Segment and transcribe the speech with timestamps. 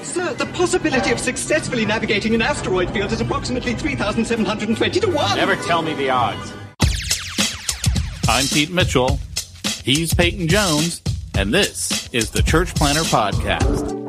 [0.00, 5.36] Sir, the possibility of successfully navigating an asteroid field is approximately 3,720 to 1.
[5.36, 6.52] Never tell me the odds.
[8.26, 9.20] I'm Pete Mitchell.
[9.84, 11.02] He's Peyton Jones,
[11.36, 14.00] and this is the Church Planter Podcast.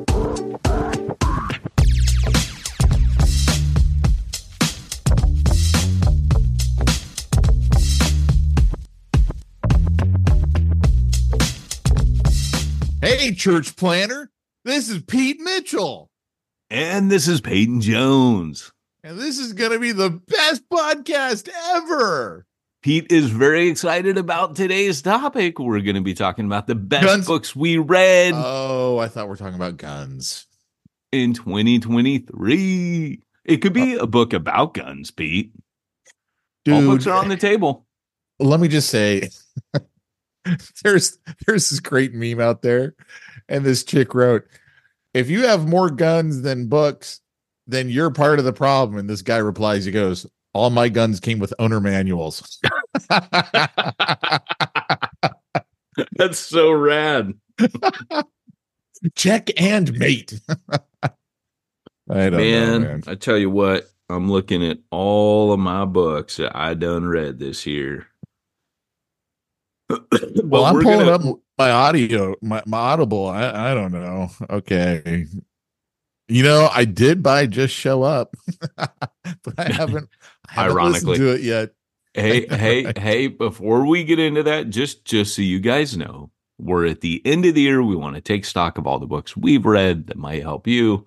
[13.01, 14.32] Hey, Church Planter.
[14.65, 16.09] This is Pete Mitchell.
[16.69, 18.71] And this is Peyton Jones.
[19.03, 22.45] And this is going to be the best podcast ever.
[22.81, 25.59] Pete is very excited about today's topic.
[25.59, 27.27] We're going to be talking about the best guns.
[27.27, 28.35] books we read.
[28.37, 30.47] Oh, I thought we are talking about guns.
[31.11, 33.21] In 2023.
[33.43, 35.51] It could be uh, a book about guns, Pete.
[36.63, 37.85] Dude, All books are on the table.
[38.39, 39.27] Let me just say
[40.83, 42.95] there's there's this great meme out there
[43.49, 44.45] and this chick wrote,
[45.13, 47.21] "If you have more guns than books,
[47.67, 51.19] then you're part of the problem." And this guy replies, he goes, all my guns
[51.19, 52.59] came with owner manuals.
[56.13, 57.33] That's so rad.
[59.15, 60.39] Check and mate.
[62.09, 63.03] I don't man, know, man.
[63.07, 67.39] I tell you what, I'm looking at all of my books that I done read
[67.39, 68.07] this year.
[70.43, 71.29] well, I'm pulling gonna...
[71.29, 73.27] up my audio, my, my audible.
[73.27, 74.29] I, I don't know.
[74.49, 75.27] Okay.
[76.27, 78.35] You know, I did buy just show up,
[78.77, 80.09] but I haven't,
[80.49, 81.71] I haven't ironically to it yet.
[82.13, 83.27] hey, hey, hey!
[83.27, 87.45] Before we get into that, just just so you guys know, we're at the end
[87.45, 87.83] of the year.
[87.83, 91.05] We want to take stock of all the books we've read that might help you.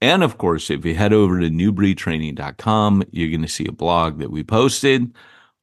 [0.00, 4.18] And of course, if you head over to newbreedtraining.com, you're going to see a blog
[4.18, 5.12] that we posted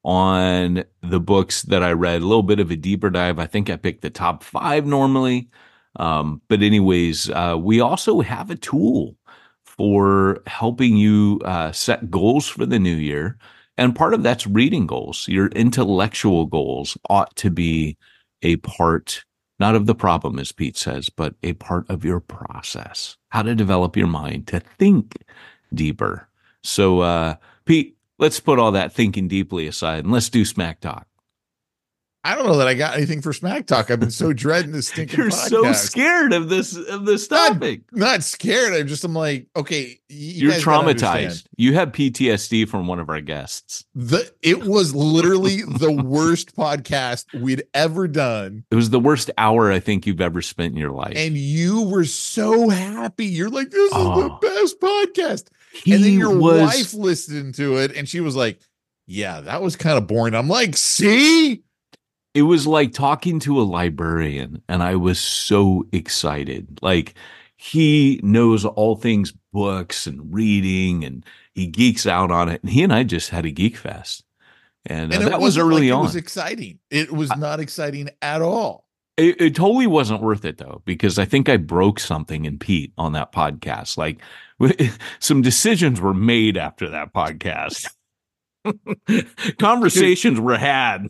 [0.03, 2.21] on the books that I read.
[2.21, 3.39] A little bit of a deeper dive.
[3.39, 5.49] I think I picked the top five normally.
[5.97, 9.15] Um, but anyways, uh, we also have a tool
[9.63, 13.37] for helping you uh, set goals for the new year.
[13.77, 15.27] And part of that's reading goals.
[15.27, 17.97] Your intellectual goals ought to be
[18.41, 19.23] a part,
[19.59, 23.17] not of the problem, as Pete says, but a part of your process.
[23.29, 25.23] How to develop your mind to think
[25.73, 26.27] deeper.
[26.63, 27.35] So, uh,
[27.65, 31.07] Pete, let's put all that thinking deeply aside and let's do smack talk.
[32.23, 33.89] I don't know that I got anything for smack talk.
[33.89, 35.17] I've been so dreading this stinking.
[35.17, 35.49] You're podcast.
[35.49, 37.81] so scared of this of this topic.
[37.91, 38.73] Not, not scared.
[38.73, 39.03] I'm just.
[39.03, 39.99] I'm like, okay.
[40.07, 41.45] You are traumatized.
[41.57, 43.85] You have PTSD from one of our guests.
[43.95, 48.65] The it was literally the worst podcast we'd ever done.
[48.69, 51.13] It was the worst hour I think you've ever spent in your life.
[51.15, 53.25] And you were so happy.
[53.25, 54.11] You're like, this oh.
[54.11, 55.47] is the best podcast.
[55.73, 56.61] He and then your was...
[56.61, 58.59] wife listened to it, and she was like,
[59.07, 61.63] "Yeah, that was kind of boring." I'm like, "See."
[62.33, 66.79] it was like talking to a librarian and I was so excited.
[66.81, 67.15] Like
[67.57, 72.61] he knows all things books and reading and he geeks out on it.
[72.63, 74.23] And he and I just had a geek fest.
[74.85, 76.01] And, uh, and that was early like on.
[76.01, 76.79] It was exciting.
[76.89, 78.85] It was not exciting at all.
[79.21, 82.93] It, it, totally wasn't worth it though, because I think I broke something in Pete
[82.97, 83.97] on that podcast.
[83.97, 84.19] Like
[85.19, 87.87] some decisions were made after that podcast.
[89.59, 91.07] Conversations were had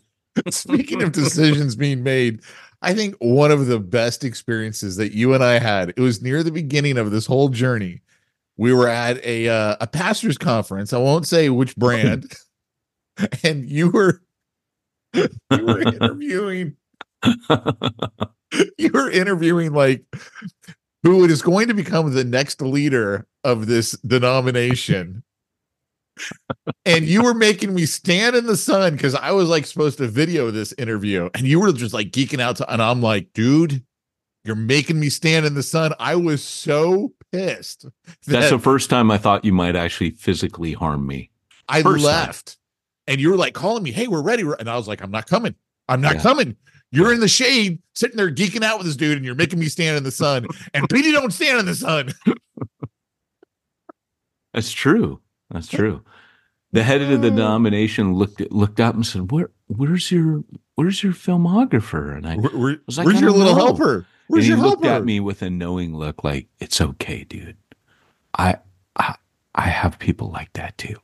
[0.50, 2.40] Speaking of decisions being made,
[2.80, 6.42] I think one of the best experiences that you and I had, it was near
[6.42, 8.00] the beginning of this whole journey.
[8.56, 10.92] We were at a uh, a pastors conference.
[10.92, 12.32] I won't say which brand.
[13.44, 14.22] and you were
[15.14, 16.76] you were interviewing
[18.78, 20.04] you were interviewing like
[21.02, 25.22] who is going to become the next leader of this denomination.
[26.84, 30.06] and you were making me stand in the sun because I was like supposed to
[30.08, 32.56] video this interview, and you were just like geeking out.
[32.56, 33.82] To, and I'm like, dude,
[34.44, 35.94] you're making me stand in the sun.
[35.98, 37.86] I was so pissed.
[38.26, 41.30] That's the first time I thought you might actually physically harm me.
[41.68, 42.56] I First left, time.
[43.14, 45.26] and you were like calling me, "Hey, we're ready," and I was like, "I'm not
[45.26, 45.54] coming.
[45.88, 46.22] I'm not Yeah.
[46.22, 46.56] coming."
[46.92, 49.66] You're in the shade, sitting there geeking out with this dude, and you're making me
[49.66, 50.46] stand in the sun.
[50.74, 52.12] And Petey don't stand in the sun.
[54.52, 55.20] That's true.
[55.50, 56.04] That's true.
[56.72, 57.22] The head of the mm.
[57.22, 60.44] denomination looked at, looked up and said, "Where where's your
[60.74, 64.06] where's your filmographer?" And I Where- was like, where's "I your little know." helper?
[64.28, 64.96] Where's and he looked helper?
[65.00, 67.56] at me with a knowing look, like it's okay, dude.
[68.38, 68.56] I
[68.96, 69.16] I
[69.54, 70.96] I have people like that too.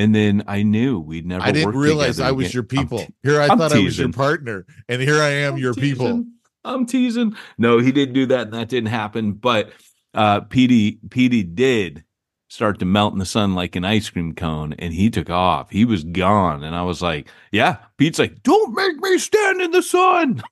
[0.00, 1.44] And then I knew we'd never.
[1.44, 2.54] I didn't realize I was again.
[2.54, 2.98] your people.
[3.00, 5.74] te- Here I I'm thought I was your partner, and here I am, I'm your
[5.74, 6.24] people.
[6.64, 7.36] I'm teasing.
[7.58, 9.32] No, he didn't do that, and that didn't happen.
[9.32, 9.72] But
[10.14, 12.04] uh, Petey Petey did
[12.48, 15.70] start to melt in the sun like an ice cream cone, and he took off.
[15.70, 19.70] He was gone, and I was like, "Yeah." Pete's like, "Don't make me stand in
[19.70, 20.42] the sun."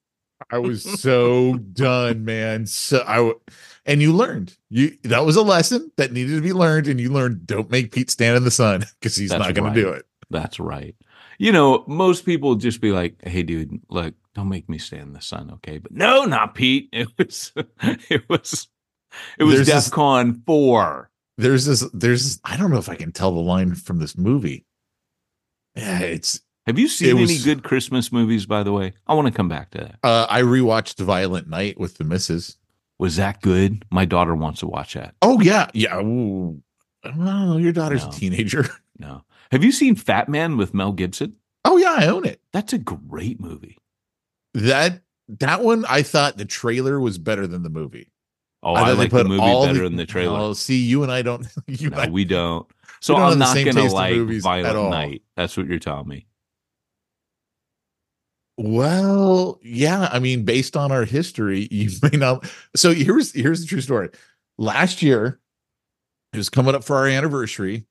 [0.51, 2.67] I was so done, man.
[2.67, 3.33] So I
[3.89, 7.11] and you learned you that was a lesson that needed to be learned, and you
[7.11, 9.75] learned don't make Pete stand in the sun because he's That's not going right.
[9.75, 10.07] to do it.
[10.31, 10.95] That's right.
[11.39, 15.13] You know, most people just be like, "Hey, dude, look, don't make me stand in
[15.15, 16.89] the sun, okay?" But no, not Pete.
[16.93, 17.53] It was,
[18.11, 18.69] it was,
[19.39, 21.11] it was There's this- DefCon four.
[21.39, 21.81] There's this.
[21.95, 24.67] There's this, I don't know if I can tell the line from this movie.
[25.77, 26.41] Yeah, it's.
[26.67, 28.45] Have you seen It any good Christmas movies?
[28.45, 29.99] By the way, I want to come back to that.
[30.03, 32.58] Uh, I rewatched Violent Night with the missus.
[32.99, 33.85] Was that good?
[33.91, 35.15] My daughter wants to watch that.
[35.23, 36.01] Oh yeah, yeah.
[36.01, 36.63] Ooh.
[37.17, 38.11] Well, your daughter's No.
[38.11, 38.69] a teenager.
[39.01, 39.23] No.
[39.53, 41.37] Have you seen Fat Man with Mel Gibson?
[41.65, 42.41] Oh yeah, I own it.
[42.53, 43.79] That's a great movie.
[44.55, 48.11] That that one, I thought the trailer was better than the movie.
[48.65, 50.37] Oh, I I, like the movie better the- than the trailer.
[50.37, 51.47] Oh, see, you and I don't.
[51.69, 52.67] You no, I, we don't.
[53.01, 54.91] So don't I'm not gonna taste in like Violent.
[54.91, 55.23] Night.
[55.37, 56.27] That's what you're telling me.
[58.59, 60.09] Well, yeah.
[60.13, 62.51] I mean, based on our history, you may not.
[62.77, 64.11] So here's here's the true story.
[64.59, 65.41] Last year,
[66.33, 67.87] it was coming up for our anniversary,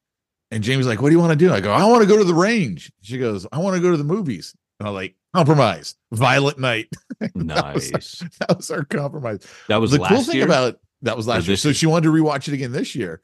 [0.52, 2.18] and Jamie's like, "What do you want to do?" I go, "I want to go
[2.18, 5.16] to the range." She goes, "I want to go to the movies." And I'm like,
[5.34, 6.88] "Compromise, Violent Night."
[7.20, 8.24] That was- Nice.
[8.42, 9.44] that was our compromise.
[9.70, 10.46] That was the last cool thing year?
[10.46, 11.58] about that was last year.
[11.58, 13.22] So she wanted to rewatch it again this year,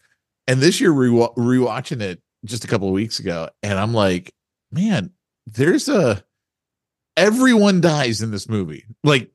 [0.47, 4.33] and this year re rewatching it just a couple of weeks ago, and I'm like,
[4.71, 5.11] man,
[5.45, 6.23] there's a
[7.17, 9.31] everyone dies in this movie, like,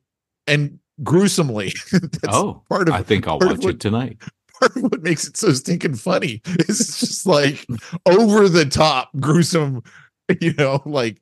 [0.46, 1.72] and gruesomely.
[1.92, 4.18] That's oh, part of I think I'll watch what- it tonight.
[4.58, 7.66] part of what makes it so stinking funny is it's just like
[8.06, 9.82] over the top gruesome,
[10.40, 11.20] you know, like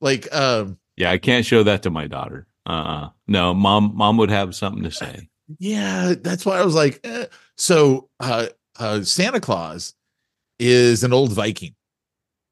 [0.00, 2.46] like um Yeah, I can't show that to my daughter.
[2.66, 5.28] Uh, no, mom, mom would have something to say.
[5.58, 7.26] Yeah, that's why I was like, eh.
[7.56, 8.46] so uh,
[8.78, 9.94] uh Santa Claus
[10.58, 11.74] is an old Viking.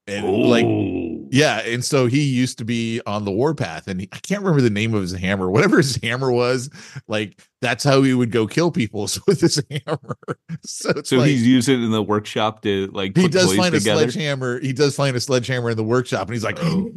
[0.07, 1.02] And like Oh.
[1.33, 4.61] Yeah, and so he used to be on the warpath, and he, I can't remember
[4.61, 5.51] the name of his hammer.
[5.51, 6.69] Whatever his hammer was,
[7.09, 10.19] like that's how he would go kill people is with his hammer.
[10.65, 13.75] So it's so like, he's using it in the workshop to like he does find
[13.75, 14.61] a sledgehammer.
[14.61, 16.91] He does find a sledgehammer in the workshop, and he's like, oh.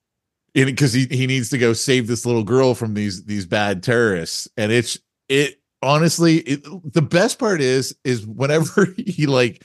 [0.54, 4.48] because he he needs to go save this little girl from these these bad terrorists.
[4.56, 9.64] And it's it honestly, it, the best part is is whenever he like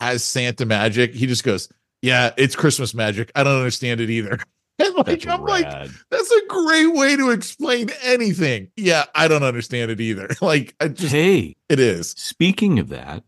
[0.00, 1.68] has Santa magic, he just goes,
[2.02, 3.30] "Yeah, it's Christmas magic.
[3.34, 4.38] I don't understand it either."
[4.80, 5.68] And like That's I'm like,
[6.08, 8.70] that's a great way to explain anything.
[8.76, 10.28] Yeah, I don't understand it either.
[10.40, 12.10] Like, I just hey, it is.
[12.12, 13.24] speaking of that,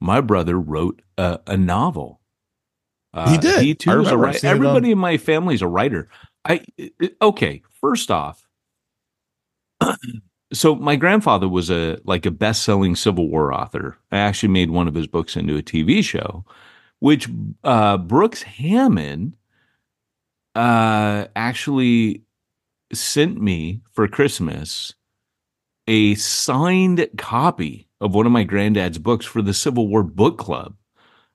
[0.00, 2.20] my brother wrote a, a novel.
[3.14, 3.62] Uh, He did.
[3.62, 4.38] He too is a writer.
[4.38, 6.10] seen it on- Everybody in my family is a writer.
[6.44, 7.62] I it- okay.
[7.80, 8.46] First off,
[10.52, 13.96] so my grandfather was a like a best-selling Civil War author.
[14.10, 16.44] I actually made one of his books into a TV show,
[17.02, 17.28] which
[17.64, 19.36] uh, Brooks Hammond
[20.54, 22.22] uh, actually
[22.92, 24.94] sent me for Christmas
[25.88, 30.76] a signed copy of one of my granddad's books for the Civil War Book Club.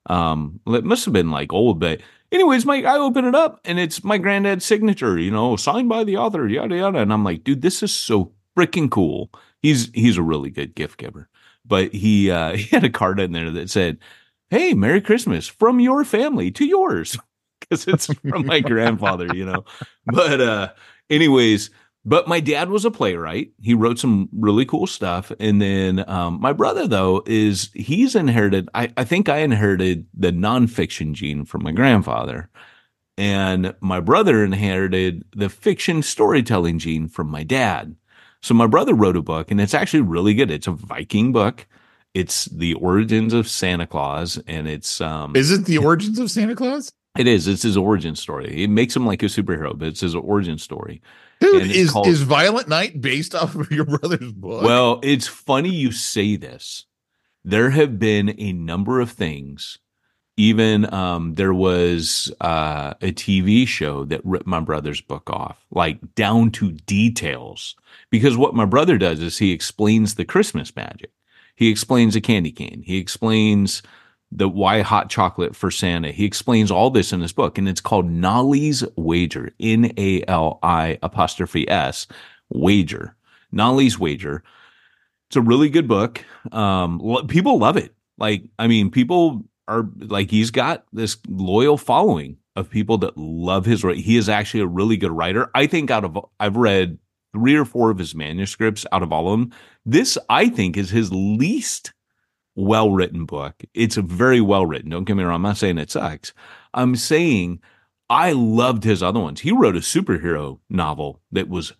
[0.06, 2.00] Um, it must have been like old, but
[2.32, 6.06] anyways, Mike, I open it up and it's my granddad's signature, you know, signed by
[6.06, 7.00] the author, yada yada.
[7.00, 9.32] And I'm like, dude, this is so freaking cool.
[9.62, 11.28] He's he's a really good gift giver.
[11.66, 13.98] But he uh he had a card in there that said,
[14.50, 17.18] Hey, Merry Christmas from your family to yours.
[17.60, 19.66] Because it's from my grandfather, you know.
[20.06, 20.70] But uh
[21.10, 21.70] anyways,
[22.06, 23.52] but my dad was a playwright.
[23.62, 25.34] He wrote some really cool stuff.
[25.42, 30.32] And then um, my brother, though, is he's inherited, I, I think I inherited the
[30.32, 32.50] nonfiction gene from my grandfather.
[33.18, 37.98] And my brother inherited the fiction storytelling gene from my dad.
[38.42, 40.52] So my brother wrote a book and it's actually really good.
[40.52, 41.68] It's a Viking book.
[42.18, 46.56] It's the origins of Santa Claus and it's um Is it the origins of Santa
[46.56, 46.92] Claus?
[47.18, 48.64] it is it's his origin story.
[48.64, 51.02] It makes him like a superhero, but it's his origin story.
[51.40, 54.64] Dude, is called- is Violent Night based off of your brother's book?
[54.64, 56.86] Well, it's funny you say this.
[57.44, 59.78] There have been a number of things.
[60.40, 65.98] Even um, there was uh, a TV show that ripped my brother's book off, like
[66.14, 67.76] down to details.
[68.12, 71.12] Because what my brother does is he explains the Christmas magic.
[71.58, 72.84] He explains a candy cane.
[72.86, 73.82] He explains
[74.32, 76.12] the why hot chocolate for Santa.
[76.12, 79.52] He explains all this in his book, and it's called Nali's Wager.
[79.60, 82.06] N A L I apostrophe S
[82.50, 83.16] wager.
[83.52, 84.44] Nali's Wager.
[85.30, 86.24] It's a really good book.
[86.52, 87.96] Um, lo- people love it.
[88.20, 93.66] Like, I mean, people are like, he's got this loyal following of people that love
[93.66, 93.82] his.
[93.82, 95.50] He is actually a really good writer.
[95.56, 97.00] I think out of, I've read
[97.38, 99.52] three or four of his manuscripts out of all of them.
[99.86, 101.94] This, I think, is his least
[102.56, 103.64] well written book.
[103.76, 104.90] It's very well written.
[104.90, 105.36] Don't get me wrong.
[105.36, 106.34] I'm not saying it sucks.
[106.74, 107.60] I'm saying
[108.10, 109.42] I loved his other ones.
[109.42, 111.74] He wrote a superhero novel that was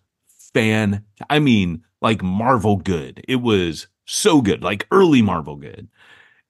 [0.54, 1.04] fan.
[1.28, 3.24] I mean, like Marvel good.
[3.26, 5.88] It was so good, like early Marvel good,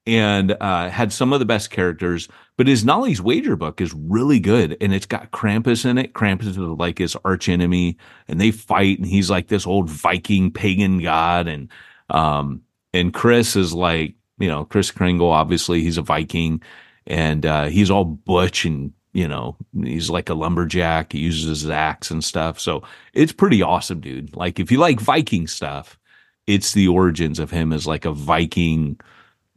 [0.08, 2.28] and uh, had some of the best characters.
[2.56, 6.14] But his Nali's Wager book is really good, and it's got Krampus in it.
[6.14, 10.50] Krampus is like his arch enemy, and they fight, and he's like this old Viking
[10.50, 11.68] pagan god, and
[12.08, 12.62] um,
[12.94, 15.30] and Chris is like, you know, Chris Kringle.
[15.30, 16.62] Obviously, he's a Viking,
[17.06, 21.12] and uh, he's all butch and you know, he's like a lumberjack.
[21.12, 22.60] He uses his axe and stuff.
[22.60, 22.82] So
[23.14, 24.36] it's pretty awesome, dude.
[24.36, 25.98] Like if you like Viking stuff,
[26.46, 29.00] it's the origins of him as like a Viking,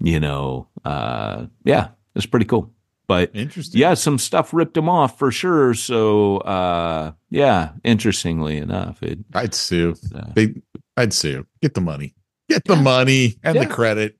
[0.01, 2.71] you know, uh, yeah, it's pretty cool.
[3.07, 3.79] But Interesting.
[3.81, 5.73] yeah, some stuff ripped him off for sure.
[5.73, 9.95] So, uh, yeah, interestingly enough, it, I'd sue.
[10.15, 10.55] uh, They,
[10.95, 11.45] I'd sue.
[11.61, 12.15] Get the money.
[12.49, 13.63] Get the money and Yeah.
[13.65, 14.17] the credit.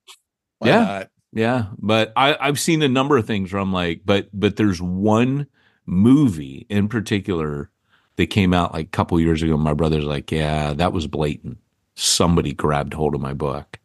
[0.60, 0.84] Why Yeah.
[0.84, 1.08] not?
[1.34, 4.82] Yeah, but I, I've seen a number of things where I'm like, but but there's
[4.82, 5.48] one
[5.86, 7.70] movie in particular
[8.18, 9.56] that came out like a couple years ago.
[9.56, 11.58] My brother's like, yeah, that was blatant.
[11.96, 13.80] Somebody grabbed hold of my book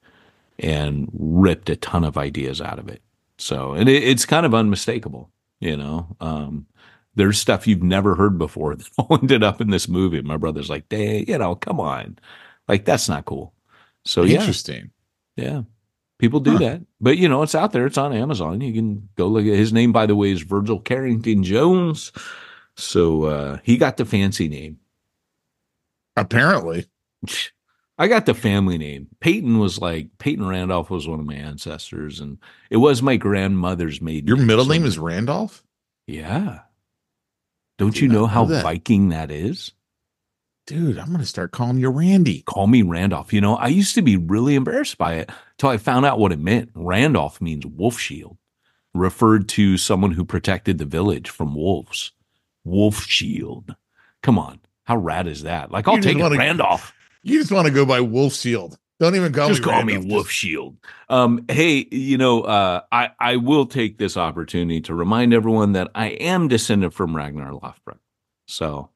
[0.58, 3.02] and ripped a ton of ideas out of it.
[3.38, 6.16] So, and it, it's kind of unmistakable, you know.
[6.20, 6.66] Um,
[7.14, 10.22] there's stuff you've never heard before that all ended up in this movie.
[10.22, 12.18] My brother's like, dang, you know, come on,
[12.68, 13.52] like that's not cool.
[14.04, 14.90] So yeah, Interesting.
[15.36, 15.62] yeah.
[16.18, 16.58] People do Huh.
[16.58, 16.80] that.
[17.00, 17.84] But you know, it's out there.
[17.84, 18.62] It's on Amazon.
[18.62, 22.10] You can go look at his name, by the way, is Virgil Carrington Jones.
[22.76, 24.78] So uh he got the fancy name.
[26.16, 26.86] Apparently.
[27.98, 29.08] I got the family name.
[29.20, 32.38] Peyton was like Peyton Randolph was one of my ancestors, and
[32.70, 34.26] it was my grandmother's maiden.
[34.28, 35.62] Your middle name is Randolph?
[36.06, 36.60] Yeah.
[37.78, 38.62] Don't you know know how that.
[38.62, 39.72] Viking that is?
[40.66, 42.42] Dude, I'm going to start calling you Randy.
[42.42, 43.32] Call me Randolph.
[43.32, 46.32] You know, I used to be really embarrassed by it until I found out what
[46.32, 46.70] it meant.
[46.74, 48.36] Randolph means wolf shield,
[48.92, 52.12] referred to someone who protected the village from wolves.
[52.64, 53.76] Wolf shield.
[54.22, 54.58] Come on.
[54.84, 55.70] How rad is that?
[55.70, 56.92] Like, I'll You take it, wanna- Randolph.
[57.26, 58.78] You just want to go by Wolf Shield.
[59.00, 59.98] Don't even call Just me call me.
[59.98, 60.76] Wolf Shield.
[61.08, 65.90] Um, hey, you know, uh, I, I will take this opportunity to remind everyone that
[65.94, 67.98] I am descended from Ragnar Lothbrok.
[68.46, 68.90] So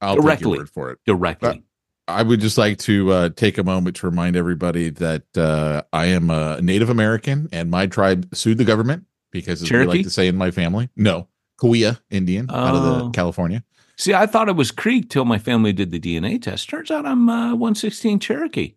[0.00, 0.50] I'll take directly.
[0.50, 0.98] your word for it.
[1.06, 1.64] directly.
[2.06, 6.06] I would just like to uh, take a moment to remind everybody that uh, I
[6.06, 10.10] am a Native American and my tribe sued the government because, as we like to
[10.10, 11.28] say in my family, no,
[11.58, 13.10] Cahuilla Indian out of the Oh.
[13.10, 13.64] California.
[13.96, 16.68] See, I thought it was Creek till my family did the DNA test.
[16.68, 18.74] Turns out I'm uh, 116 Cherokee.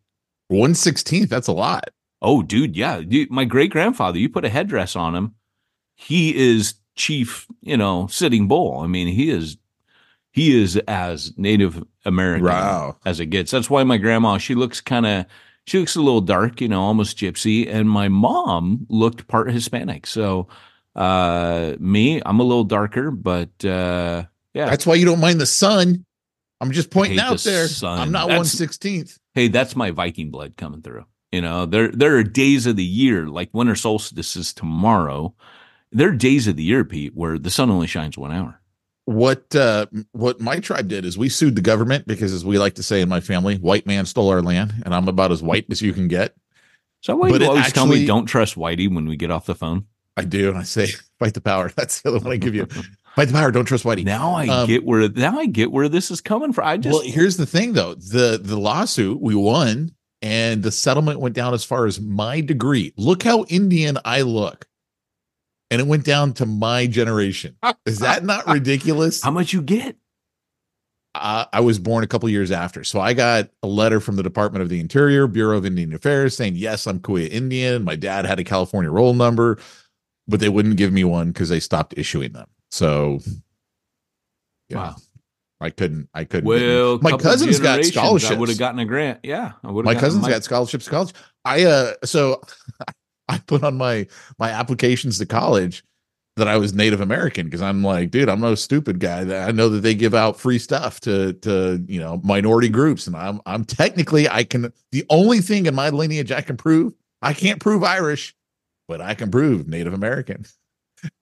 [0.50, 1.30] One sixteenth.
[1.30, 1.90] That's a lot.
[2.22, 3.02] Oh, dude, yeah.
[3.02, 5.36] Dude, my great grandfather, you put a headdress on him,
[5.96, 8.80] he is chief, you know, sitting bull.
[8.80, 9.58] I mean, he is
[10.32, 12.98] he is as Native American Wow.
[13.06, 13.52] as it gets.
[13.52, 15.26] That's why my grandma, she looks kind of
[15.66, 20.08] she looks a little dark, you know, almost gypsy, and my mom looked part Hispanic.
[20.08, 20.48] So
[20.96, 24.24] uh me, I'm a little darker, but uh
[24.58, 24.70] yeah.
[24.70, 26.06] That's why you don't mind the sun.
[26.60, 27.68] I'm just pointing out the there.
[27.68, 28.00] sun.
[28.00, 29.18] I'm not one sixteenth.
[29.36, 31.06] hey, that's my Viking blood coming through.
[31.32, 35.36] You know, there there are days of the year, like winter solstice is tomorrow.
[35.92, 38.60] There are days of the year, Pete, where the sun only shines one hour.
[39.06, 42.76] What uh, what my tribe did is we sued the government because, as we like
[42.76, 45.66] to say in my family, white man stole our land, and I'm about as white
[45.70, 46.36] as you can get.
[47.02, 49.56] So why But you always tell me don't trust Whitey when we get off the
[49.56, 49.86] phone?
[50.18, 50.88] I do, and I say,
[51.20, 51.72] fight the power.
[51.76, 52.68] That's the other one I give you.
[53.18, 53.52] Fight the power.
[53.52, 54.06] Don't trust Whitey.
[54.06, 56.66] Now I Um, get where now I get where this is coming from.
[56.66, 61.20] I just well, here's the thing, though the the lawsuit we won, and the settlement
[61.20, 62.94] went down as far as my degree.
[62.96, 64.66] Look how Indian I look.
[65.70, 67.58] and it went down to my generation.
[67.86, 69.22] Is that not ridiculous?
[69.22, 69.98] How much you get?
[71.20, 72.84] I was born a couple years after.
[72.84, 76.38] So I got a letter from the Department of the Interior, Bureau of Indian Affairs
[76.38, 77.84] saying, yes, I'm Cahuilla Indian.
[77.84, 79.58] My dad had a California roll number,
[80.28, 82.48] but they wouldn't give me one because they stopped issuing them.
[82.72, 83.20] So,
[84.70, 84.96] yeah, Wow.
[85.60, 86.46] I couldn't, I couldn't.
[86.46, 88.32] Well, my cousin's got scholarships.
[88.32, 89.20] I would have gotten a grant.
[89.24, 89.86] Yeah, I would.
[89.86, 91.14] my cousin's got scholarships to college.
[91.46, 92.42] I, uh, so
[93.28, 94.06] I put on my,
[94.38, 95.84] my applications to college
[96.38, 99.24] that I was Native American because I'm like, dude, I'm no stupid guy.
[99.24, 103.08] That I know that they give out free stuff to to you know minority groups,
[103.08, 106.94] and I'm I'm technically I can the only thing in my lineage I can prove
[107.22, 108.36] I can't prove Irish,
[108.88, 110.46] but I can prove Native American.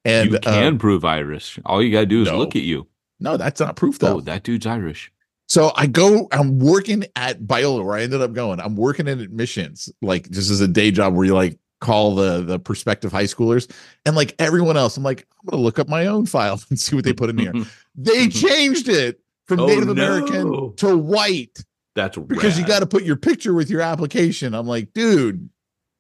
[0.03, 1.59] And you can um, prove Irish.
[1.65, 2.37] All you gotta do is no.
[2.37, 2.87] look at you.
[3.19, 4.17] no, that's not proof though.
[4.17, 5.11] Oh, that dude's Irish.
[5.47, 8.59] So I go, I'm working at Biola where I ended up going.
[8.59, 12.41] I'm working in admissions, like just as a day job where you like call the
[12.41, 13.69] the prospective high schoolers
[14.05, 14.97] and like everyone else.
[14.97, 17.37] I'm like, I'm gonna look up my own file and see what they put in
[17.37, 17.53] here.
[17.95, 19.91] they changed it from Oh, Native no.
[19.91, 21.63] American to white
[21.93, 24.55] That's because you got to put your picture with your application.
[24.55, 25.49] I'm like, dude,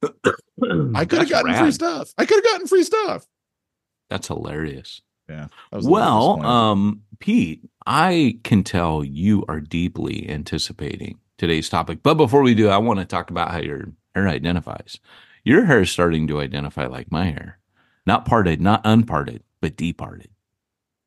[0.95, 2.13] I could have gotten free stuff.
[2.17, 3.27] I could have gotten free stuff.
[4.09, 5.01] That's hilarious.
[5.29, 5.47] Yeah.
[5.71, 11.99] Well, um, Pete, I can tell you are deeply anticipating today's topic.
[12.03, 14.99] But before we do, I want to talk about how your hair identifies.
[15.43, 17.59] Your hair is starting to identify like my hair.
[18.05, 20.29] Not parted, not unparted, but departed.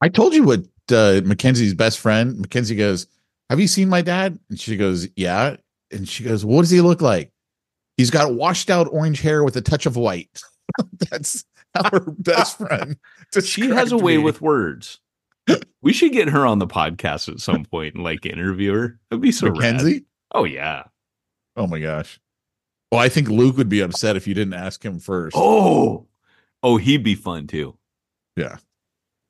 [0.00, 3.06] I told you what uh, Mackenzie's best friend, Mackenzie goes,
[3.50, 4.38] Have you seen my dad?
[4.48, 5.56] And she goes, Yeah.
[5.90, 7.32] And she goes, What does he look like?
[7.96, 10.40] He's got washed out orange hair with a touch of white.
[11.10, 11.44] That's
[11.92, 12.96] her best friend.
[13.42, 14.22] She has a way me.
[14.22, 15.00] with words.
[15.80, 19.00] We should get her on the podcast at some point and like interview her.
[19.10, 19.82] It'd be so rad.
[20.34, 20.84] Oh yeah.
[21.56, 22.20] Oh my gosh.
[22.92, 25.36] Well, I think Luke would be upset if you didn't ask him first.
[25.38, 26.06] Oh,
[26.62, 27.76] oh, he'd be fun too.
[28.36, 28.56] Yeah.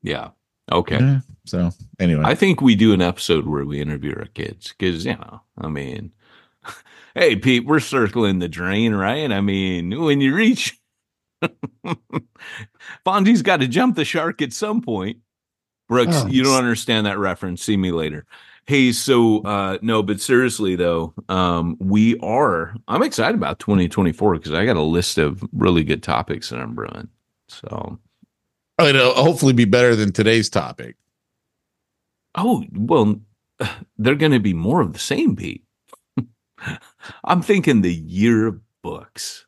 [0.02, 0.30] Yeah.
[0.70, 0.98] Okay.
[0.98, 5.04] Yeah, So anyway, I think we do an episode where we interview our kids because,
[5.04, 6.12] you know, I mean,
[7.14, 9.32] hey, Pete, we're circling the drain, right?
[9.32, 10.78] I mean, when you reach,
[13.06, 15.18] Fonzie's got to jump the shark at some point.
[15.88, 17.62] Brooks, Oh, you don't understand that reference.
[17.62, 18.26] See me later.
[18.66, 24.52] Hey, so uh no, but seriously though, um we are I'm excited about 2024 because
[24.52, 27.08] I got a list of really good topics that I'm brewing.
[27.48, 27.98] So
[28.78, 30.96] it'll hopefully be better than today's topic.
[32.34, 33.18] Oh, well,
[33.98, 35.64] they're going to be more of the same, Pete.
[37.24, 39.46] I'm thinking the year of books.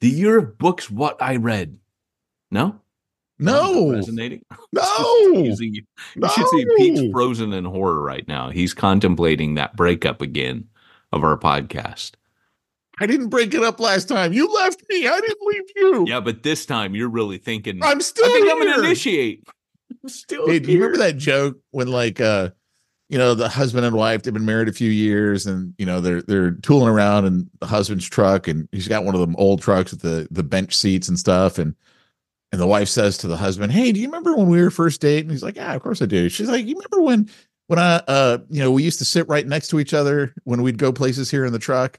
[0.00, 1.78] The year of books, what I read.
[2.50, 2.80] No?
[3.38, 4.42] No, Resonating?
[4.72, 5.82] no, Using you.
[6.14, 8.50] You should see Pete's frozen in horror right now.
[8.50, 10.68] He's contemplating that breakup again
[11.12, 12.12] of our podcast.
[12.98, 14.32] I didn't break it up last time.
[14.32, 15.06] You left me.
[15.06, 16.04] I didn't leave you.
[16.08, 18.54] Yeah, but this time you're really thinking, I'm still I think here.
[18.54, 19.46] I'm going to initiate.
[20.02, 22.50] I'm still Hey, do you remember that joke when like uh
[23.08, 26.00] you know the husband and wife they've been married a few years and you know
[26.00, 29.62] they're they're tooling around in the husband's truck and he's got one of them old
[29.62, 31.74] trucks with the the bench seats and stuff and
[32.52, 35.00] and the wife says to the husband, "Hey, do you remember when we were first
[35.00, 37.28] dating?" He's like, "Yeah, of course I do." She's like, "You remember when
[37.66, 40.62] when I uh you know we used to sit right next to each other when
[40.62, 41.98] we'd go places here in the truck?"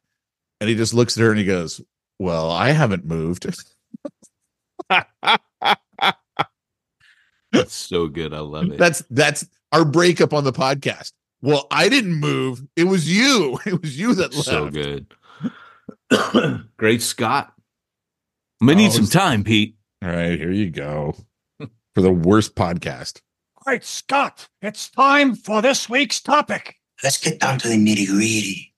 [0.59, 1.81] And he just looks at her and he goes,
[2.17, 3.45] "Well, I haven't moved."
[7.51, 8.33] That's so good.
[8.33, 8.77] I love it.
[8.77, 11.11] That's that's our breakup on the podcast.
[11.41, 12.63] Well, I didn't move.
[12.75, 13.59] It was you.
[13.65, 14.45] It was you that left.
[14.45, 15.07] so good.
[16.77, 17.53] Great Scott.
[18.61, 19.75] I'm gonna need Oh, some time, Pete.
[20.03, 21.15] All right, here you go.
[21.95, 23.21] For the worst podcast.
[23.65, 26.75] Great Scott, it's time for this week's topic.
[27.03, 28.73] Let's get down to the nitty gritty.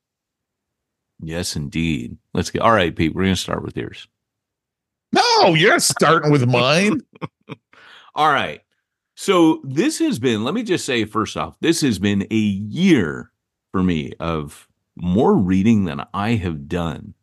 [1.21, 2.17] Yes, indeed.
[2.33, 3.13] Let's get all right, Pete.
[3.13, 4.07] We're gonna start with yours.
[5.13, 7.01] No, you're starting with mine.
[8.15, 8.61] All right.
[9.21, 13.33] So this has been, let me just say first off, this has been a year
[13.73, 17.15] for me of more reading than I have done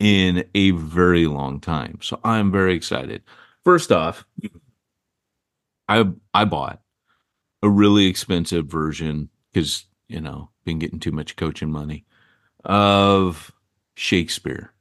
[0.00, 2.00] in a very long time.
[2.02, 3.22] So I'm very excited.
[3.62, 4.24] First off,
[5.88, 6.80] I I bought
[7.62, 12.04] a really expensive version because, you know, been getting too much coaching money
[12.64, 13.52] of
[13.94, 14.72] Shakespeare.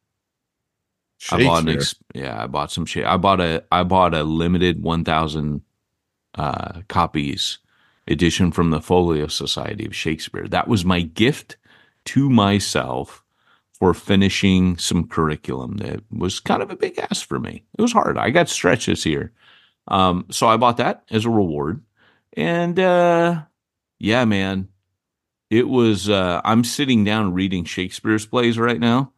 [1.29, 1.75] I bought an Shakespeare.
[1.75, 3.05] ex- yeah, I bought some shit.
[3.05, 5.61] I bought a I bought a limited 1000
[6.35, 7.59] uh copies
[8.07, 10.47] edition from the Folio Society of Shakespeare.
[10.47, 11.57] That was my gift
[12.05, 13.23] to myself
[13.71, 17.63] for finishing some curriculum that was kind of a big ask for me.
[17.77, 18.17] It was hard.
[18.17, 19.31] I got stretched this year.
[19.87, 21.83] Um so I bought that as a reward.
[22.35, 23.43] And uh
[23.99, 24.69] yeah, man.
[25.49, 29.13] It was uh I'm sitting down reading Shakespeare's plays right now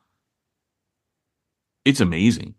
[1.85, 2.55] it's amazing.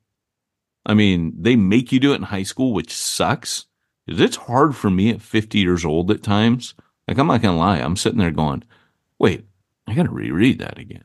[0.86, 3.66] I mean, they make you do it in high school, which sucks.
[4.08, 6.74] 'Cause It's hard for me at 50 years old at times.
[7.08, 7.78] Like, I'm not going to lie.
[7.78, 8.64] I'm sitting there going,
[9.18, 9.44] wait,
[9.86, 11.04] I got to reread that again.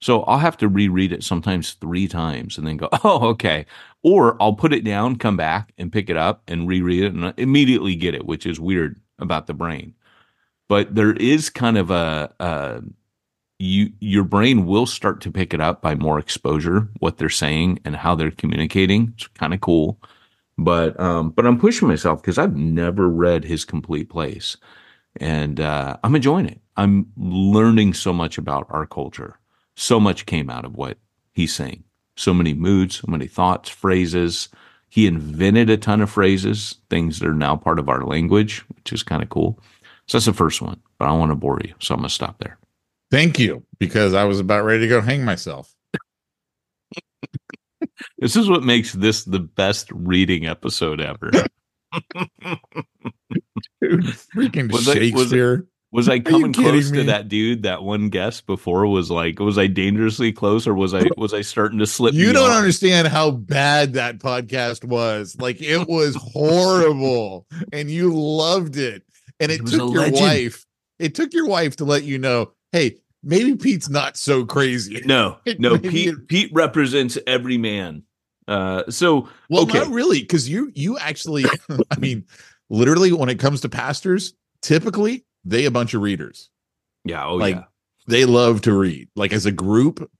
[0.00, 3.66] So I'll have to reread it sometimes three times and then go, oh, okay.
[4.02, 7.34] Or I'll put it down, come back and pick it up and reread it and
[7.36, 9.94] immediately get it, which is weird about the brain.
[10.68, 12.82] But there is kind of a, a
[13.58, 17.80] you your brain will start to pick it up by more exposure, what they're saying
[17.84, 19.14] and how they're communicating.
[19.16, 20.00] It's kind of cool.
[20.58, 24.56] But um, but I'm pushing myself because I've never read his complete place,
[25.20, 26.60] and uh, I'm enjoying it.
[26.76, 29.38] I'm learning so much about our culture.
[29.76, 30.98] So much came out of what
[31.32, 31.84] he's saying.
[32.16, 34.48] So many moods, so many thoughts, phrases.
[34.88, 38.92] He invented a ton of phrases, things that are now part of our language, which
[38.92, 39.60] is kind of cool.
[40.06, 42.08] So that's the first one, but I don't want to bore you, so I'm gonna
[42.08, 42.58] stop there.
[43.10, 45.74] Thank you, because I was about ready to go hang myself.
[48.18, 51.30] This is what makes this the best reading episode ever.
[53.80, 56.98] Dude, freaking Was I- was I- Was I coming close me?
[56.98, 57.62] to that dude?
[57.62, 61.40] That one guest before was like, was I dangerously close, or was I was I
[61.40, 62.12] starting to slip?
[62.12, 62.52] you don't beyond?
[62.58, 65.34] understand how bad that podcast was.
[65.40, 69.02] Like it was horrible, and you loved it.
[69.40, 70.20] And it, It took your legend.
[70.20, 70.66] wife.
[70.98, 72.96] It took your wife to let you know, hey,
[73.28, 75.02] maybe Pete's not so crazy.
[75.04, 75.78] No, no.
[75.78, 78.02] Pete it- Pete represents every man.
[78.48, 81.44] Uh, so Well, okay, not really, because you you actually,
[81.90, 82.24] I mean,
[82.70, 86.48] literally, when it comes to pastors, typically they a bunch of readers.
[87.04, 87.64] yeah, oh like yeah,
[88.06, 89.08] they love to read.
[89.14, 90.10] Like as a group,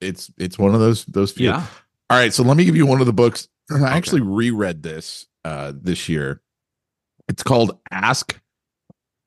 [0.00, 1.48] it's it's one of those those few.
[1.50, 1.66] yeah.
[2.08, 3.46] All right, so let me give you one of the books.
[3.70, 6.40] I actually reread this uh this year.
[7.28, 8.40] It's called Ask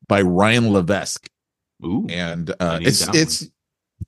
[0.07, 1.29] by Ryan Levesque.
[1.85, 3.47] Ooh, And uh it's it's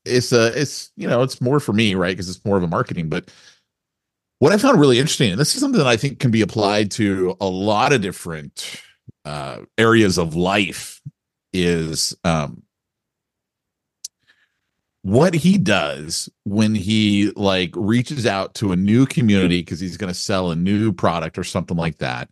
[0.06, 2.12] it's uh it's you know, it's more for me, right?
[2.16, 3.30] Because it's more of a marketing, but
[4.40, 6.92] what I found really interesting, and this is something that I think can be applied
[6.92, 8.82] to a lot of different
[9.24, 11.02] uh areas of life,
[11.54, 12.64] is um
[15.02, 20.12] what he does when he like reaches out to a new community because he's going
[20.12, 22.28] to sell a new product or something like that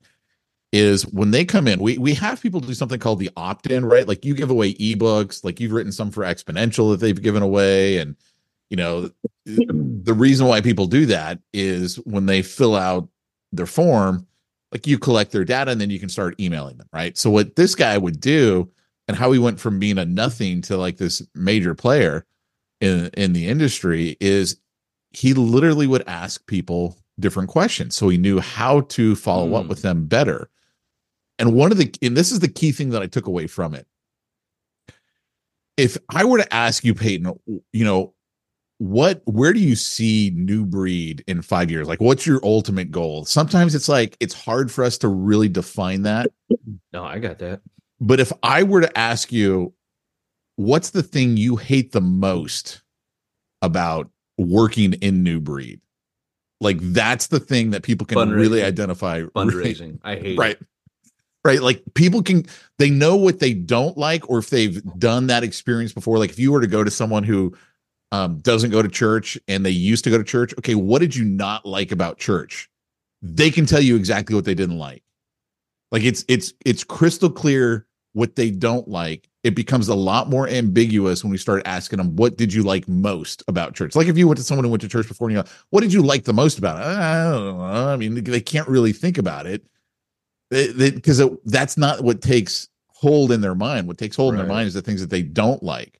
[0.74, 4.08] is when they come in we we have people do something called the opt-in right?
[4.08, 8.00] Like you give away ebooks like you've written some for exponential that they've given away
[8.00, 8.16] and
[8.70, 9.10] you know
[9.46, 13.08] the reason why people do that is when they fill out
[13.52, 14.26] their form
[14.72, 17.18] like you collect their data and then you can start emailing them right?
[17.18, 18.68] So what this guy would do
[19.08, 22.26] and how he went from being a nothing to like this major player
[22.82, 24.58] in in the industry is
[25.12, 27.96] he literally would ask people different questions.
[27.96, 29.70] So he knew how to follow up Mm.
[29.70, 30.50] with them better
[31.44, 33.74] and one of the and this is the key thing that i took away from
[33.76, 33.86] it
[35.78, 37.34] if i were to ask you peyton
[37.74, 38.14] you know
[38.78, 43.26] what where do you see new breed in five years like what's your ultimate goal
[43.26, 46.28] sometimes it's like it's hard for us to really define that
[46.94, 47.62] no, I got that.
[48.00, 49.74] but if I were to ask you,
[50.56, 52.84] what's the thing you hate the most
[53.64, 55.82] about working in New Breed?
[56.62, 59.24] Like that's the thing that people can really identify.
[59.36, 60.58] Fundraising, I hate Right.
[60.62, 60.68] it.
[61.46, 61.62] Right.
[61.62, 62.46] Like people can
[62.80, 66.18] they know what they don't like, or if they've done that experience before.
[66.18, 67.54] Like if you were to go to someone who
[68.14, 71.16] um, doesn't go to church and they used to go to church, okay, what did
[71.16, 72.70] you not like about church?
[73.22, 75.04] They can tell you exactly what they didn't like.
[75.92, 79.30] Like it's it's it's crystal clear what they don't like.
[79.44, 82.88] It becomes a lot more ambiguous when we start asking them, "What did you like
[82.88, 85.36] most about church?" Like if you went to someone who went to church before, and
[85.36, 87.94] you go, "What did you like the most about it?" I.
[87.94, 89.66] I mean, they can't really think about it
[90.78, 93.88] because that's not what takes hold in their mind.
[93.88, 96.00] What takes hold in their mind is the things that they don't like,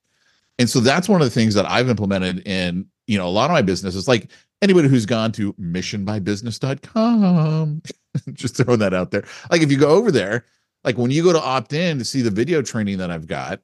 [0.58, 3.50] and so that's one of the things that I've implemented in you know a lot
[3.50, 4.08] of my businesses.
[4.08, 4.30] Like
[4.62, 7.82] anybody who's gone to missionbybusiness.com,
[8.32, 9.24] just throwing that out there.
[9.50, 10.44] Like if you go over there,
[10.84, 13.60] like when you go to opt in to see the video training that I've got,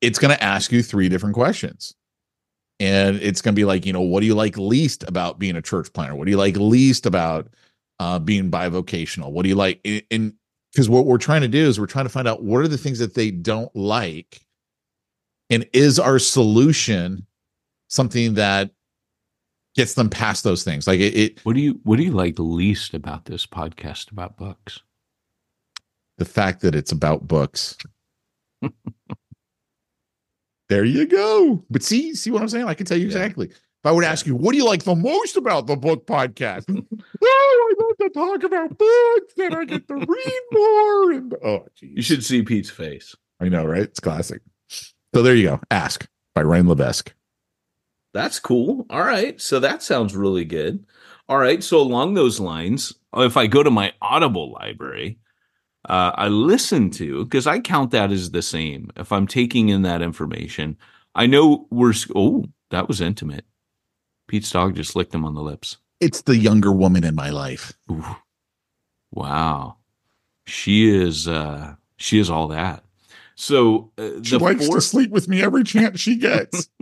[0.00, 1.94] it's going to ask you three different questions.
[2.78, 5.56] And it's going to be like, you know, what do you like least about being
[5.56, 6.14] a church planter?
[6.14, 7.48] What do you like least about
[7.98, 9.30] uh, being bivocational?
[9.32, 9.80] What do you like?
[10.10, 10.34] And
[10.72, 12.76] because what we're trying to do is we're trying to find out what are the
[12.78, 14.40] things that they don't like.
[15.48, 17.26] And is our solution
[17.88, 18.70] something that
[19.74, 20.86] gets them past those things?
[20.86, 24.36] Like it, it What do you What do you like least about this podcast about
[24.36, 24.80] books?
[26.18, 27.76] the fact that it's about books.
[30.68, 31.62] there you go.
[31.70, 32.66] But see, see what I'm saying?
[32.66, 33.08] I can tell you Yeah.
[33.18, 33.50] exactly.
[33.86, 36.64] I would ask you, what do you like the most about the book podcast?
[37.24, 41.12] oh, I love to talk about books and I get to read more.
[41.12, 41.92] And oh, geez.
[41.94, 43.14] You should see Pete's face.
[43.40, 43.82] I know, right?
[43.82, 44.42] It's classic.
[44.68, 45.60] So there you go.
[45.70, 47.14] Ask by Ryan Levesque.
[48.12, 48.86] That's cool.
[48.90, 49.40] All right.
[49.40, 50.84] So that sounds really good.
[51.28, 51.62] All right.
[51.62, 55.18] So along those lines, if I go to my Audible library,
[55.88, 58.90] uh, I listen to because I count that as the same.
[58.96, 60.76] If I'm taking in that information,
[61.14, 61.94] I know we're.
[62.14, 63.44] Oh, that was intimate.
[64.28, 65.76] Pete's dog just licked him on the lips.
[66.00, 67.72] It's the younger woman in my life.
[67.90, 68.04] Ooh.
[69.12, 69.76] Wow,
[70.46, 71.26] she is.
[71.28, 72.84] uh She is all that.
[73.36, 76.68] So uh, she likes four- to sleep with me every chance she gets.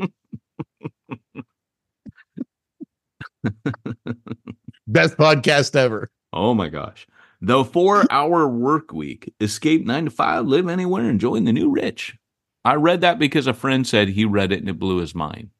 [4.87, 6.11] Best podcast ever.
[6.33, 7.07] Oh my gosh.
[7.41, 9.33] The four hour work week.
[9.41, 12.17] Escape nine to five, live anywhere, and join the new rich.
[12.65, 15.51] I read that because a friend said he read it and it blew his mind.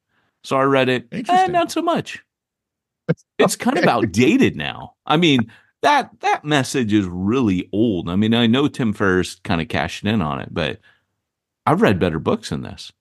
[0.45, 1.09] So I read it.
[1.11, 2.23] Eh, not so much.
[3.39, 4.95] It's kind of outdated now.
[5.05, 5.53] I mean,
[5.83, 8.09] that that message is really old.
[8.09, 10.81] I mean, I know Tim Ferriss kind of cashed in on it, but
[11.67, 12.93] I've read better books than this.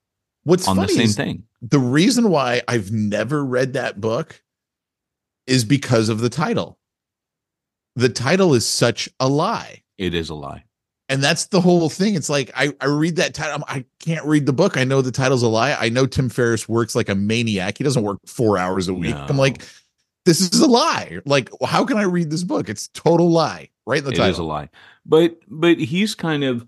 [0.42, 1.44] What's on the same thing?
[1.62, 4.42] The reason why I've never read that book
[5.46, 6.78] is because of the title.
[7.96, 9.82] The title is such a lie.
[9.96, 10.64] It is a lie.
[11.14, 12.16] And that's the whole thing.
[12.16, 13.62] It's like I, I read that title.
[13.68, 14.76] I can't read the book.
[14.76, 15.72] I know the title's a lie.
[15.78, 17.78] I know Tim Ferriss works like a maniac.
[17.78, 19.14] He doesn't work four hours a week.
[19.14, 19.26] No.
[19.28, 19.62] I'm like,
[20.24, 21.20] this is a lie.
[21.24, 22.68] Like, how can I read this book?
[22.68, 23.68] It's total lie.
[23.86, 24.26] Right in the it title.
[24.26, 24.70] It is a lie.
[25.06, 26.66] But but he's kind of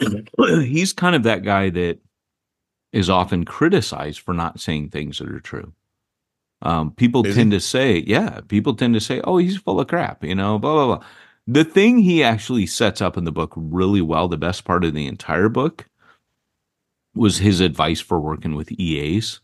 [0.40, 2.00] he's kind of that guy that
[2.92, 5.72] is often criticized for not saying things that are true.
[6.62, 7.58] Um, people is tend he?
[7.58, 10.72] to say, yeah, people tend to say, oh, he's full of crap, you know, blah,
[10.72, 11.06] blah, blah.
[11.46, 14.94] The thing he actually sets up in the book really well, the best part of
[14.94, 15.88] the entire book,
[17.14, 19.40] was his advice for working with EAs.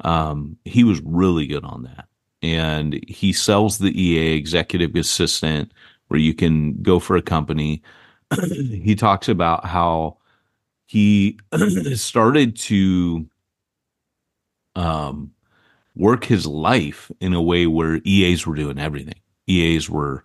[0.00, 2.06] Um, he was really good on that.
[2.42, 5.72] And he sells the EA executive assistant
[6.08, 7.82] where you can go for a company.
[8.52, 10.18] he talks about how
[10.84, 11.38] he
[11.94, 13.26] started to
[14.76, 15.32] um,
[15.96, 19.18] work his life in a way where EAs were doing everything.
[19.48, 20.24] EAs were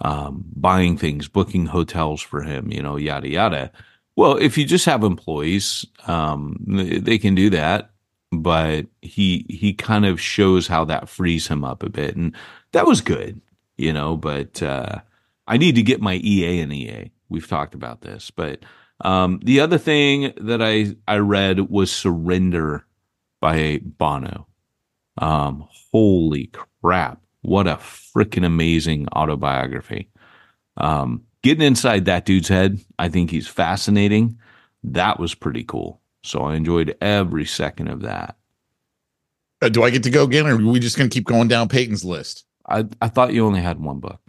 [0.00, 3.72] um, buying things, booking hotels for him, you know, yada yada.
[4.16, 7.90] Well, if you just have employees, um, they can do that,
[8.32, 12.34] but he he kind of shows how that frees him up a bit, and
[12.72, 13.40] that was good,
[13.76, 14.16] you know.
[14.16, 15.00] But uh,
[15.46, 17.10] I need to get my EA and EA.
[17.28, 18.64] We've talked about this, but
[19.02, 22.84] um, the other thing that I I read was Surrender
[23.40, 24.46] by Bono.
[25.18, 26.50] Um, holy
[26.82, 27.22] crap.
[27.42, 30.10] What a freaking amazing autobiography.
[30.76, 34.38] Um, getting inside that dude's head, I think he's fascinating.
[34.84, 36.00] That was pretty cool.
[36.22, 38.36] So I enjoyed every second of that.
[39.62, 41.48] Uh, do I get to go again, or are we just going to keep going
[41.48, 42.44] down Peyton's list?
[42.68, 44.20] I, I thought you only had one book.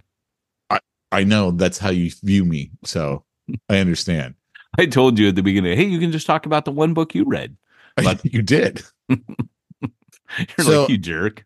[0.69, 0.80] I,
[1.12, 2.71] I know that's how you view me.
[2.84, 3.24] So
[3.69, 4.36] I understand.
[4.78, 7.15] I told you at the beginning, hey, you can just talk about the one book
[7.15, 7.58] you read.
[7.97, 8.82] But you did.
[9.10, 9.17] You're
[10.60, 11.45] so, like you jerk.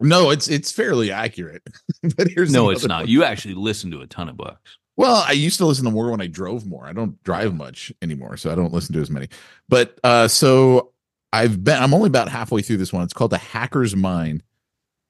[0.00, 1.62] No, it's it's fairly accurate.
[2.16, 3.02] but here's no, it's not.
[3.02, 3.10] Book.
[3.10, 4.78] You actually listen to a ton of books.
[4.96, 6.86] Well, I used to listen to more when I drove more.
[6.86, 9.28] I don't drive much anymore, so I don't listen to as many.
[9.68, 10.92] But uh so
[11.32, 13.02] I've been I'm only about halfway through this one.
[13.02, 14.42] It's called The Hacker's Mind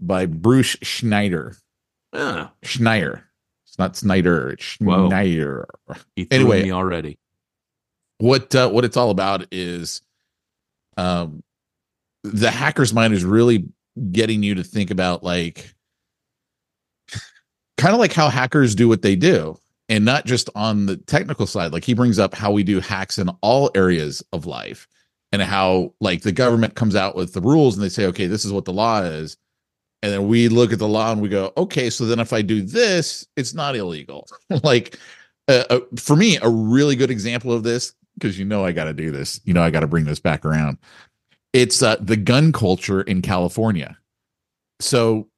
[0.00, 1.56] by Bruce Schneider.
[2.12, 2.48] Yeah.
[2.62, 3.24] Schneider.
[3.66, 5.68] It's not Snyder, it's Schneider.
[6.30, 7.18] anyway, me already.
[8.18, 10.02] What uh, what it's all about is
[10.96, 11.42] um
[12.24, 13.66] the hacker's mind is really
[14.12, 15.74] getting you to think about like
[17.76, 19.56] kind of like how hackers do what they do
[19.88, 21.72] and not just on the technical side.
[21.72, 24.88] Like he brings up how we do hacks in all areas of life
[25.32, 28.44] and how like the government comes out with the rules and they say okay this
[28.44, 29.36] is what the law is.
[30.02, 32.42] And then we look at the law and we go okay so then if i
[32.42, 34.28] do this it's not illegal.
[34.62, 34.98] Like
[35.48, 38.84] uh, uh, for me a really good example of this because you know i got
[38.84, 39.40] to do this.
[39.44, 40.78] You know i got to bring this back around
[41.56, 43.96] it's uh, the gun culture in California.
[44.78, 45.28] So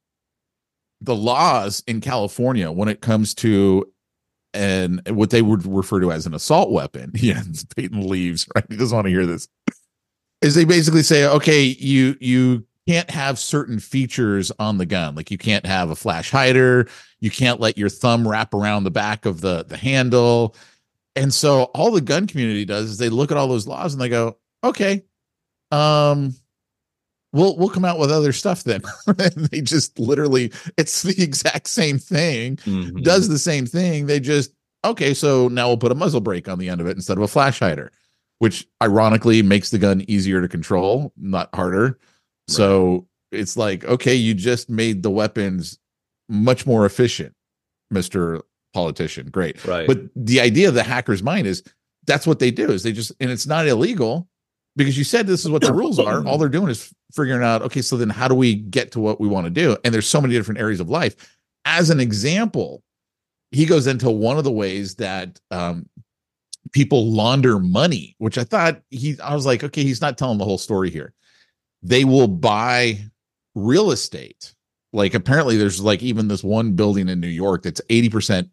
[0.99, 3.89] the laws in California when it comes to
[4.53, 7.13] and what they would refer to as an assault weapon.
[7.15, 7.41] Yeah,
[7.75, 8.65] Peyton leaves, right?
[8.69, 9.47] He doesn't want to hear this.
[10.41, 15.15] Is they basically say, okay, you you can't have certain features on the gun.
[15.15, 16.89] Like you can't have a flash hider,
[17.21, 20.53] you can't let your thumb wrap around the back of the the handle.
[21.15, 24.01] And so all the gun community does is they look at all those laws and
[24.01, 25.03] they go, okay,
[25.71, 26.33] um
[27.33, 28.81] we'll we'll come out with other stuff then.
[29.51, 33.01] They just literally it's the exact same thing mm-hmm.
[33.01, 34.05] does the same thing.
[34.05, 34.51] They just
[34.85, 37.23] okay so now we'll put a muzzle brake on the end of it instead of
[37.23, 37.91] a flash hider
[38.39, 41.83] which ironically makes the gun easier to control not harder.
[41.85, 41.97] Right.
[42.47, 45.77] so it's like okay you just made the weapons
[46.29, 47.35] much more efficient
[47.93, 48.41] mr
[48.73, 49.29] politician.
[49.29, 49.63] Great.
[49.65, 49.87] Right.
[49.87, 51.63] But the idea of the hacker's mind is
[52.05, 54.27] that's what they do is they just and it's not illegal
[54.75, 56.25] because you said this is what the rules are.
[56.25, 59.19] All they're doing is figuring out, okay, so then how do we get to what
[59.19, 59.77] we want to do?
[59.83, 61.37] And there's so many different areas of life.
[61.65, 62.83] As an example,
[63.51, 65.87] he goes into one of the ways that um,
[66.71, 70.45] people launder money, which I thought he, I was like, okay, he's not telling the
[70.45, 71.13] whole story here.
[71.81, 72.99] They will buy
[73.55, 74.53] real estate.
[74.93, 78.49] Like apparently there's like even this one building in New York that's 80%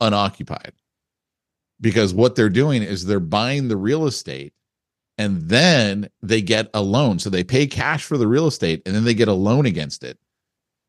[0.00, 0.72] unoccupied
[1.80, 4.52] because what they're doing is they're buying the real estate
[5.16, 7.18] and then they get a loan.
[7.18, 10.02] So they pay cash for the real estate and then they get a loan against
[10.02, 10.18] it.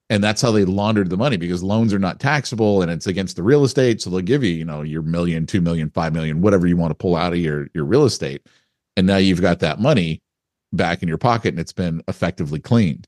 [0.09, 3.35] And that's how they laundered the money because loans are not taxable and it's against
[3.35, 4.01] the real estate.
[4.01, 6.91] So they'll give you, you know, your million, two million, five million, whatever you want
[6.91, 8.45] to pull out of your, your real estate.
[8.97, 10.21] And now you've got that money
[10.73, 13.07] back in your pocket and it's been effectively cleaned.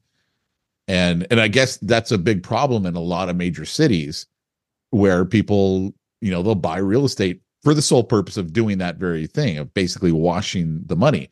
[0.87, 4.25] And and I guess that's a big problem in a lot of major cities
[4.91, 8.97] where people, you know, they'll buy real estate for the sole purpose of doing that
[8.97, 11.29] very thing of basically washing the money.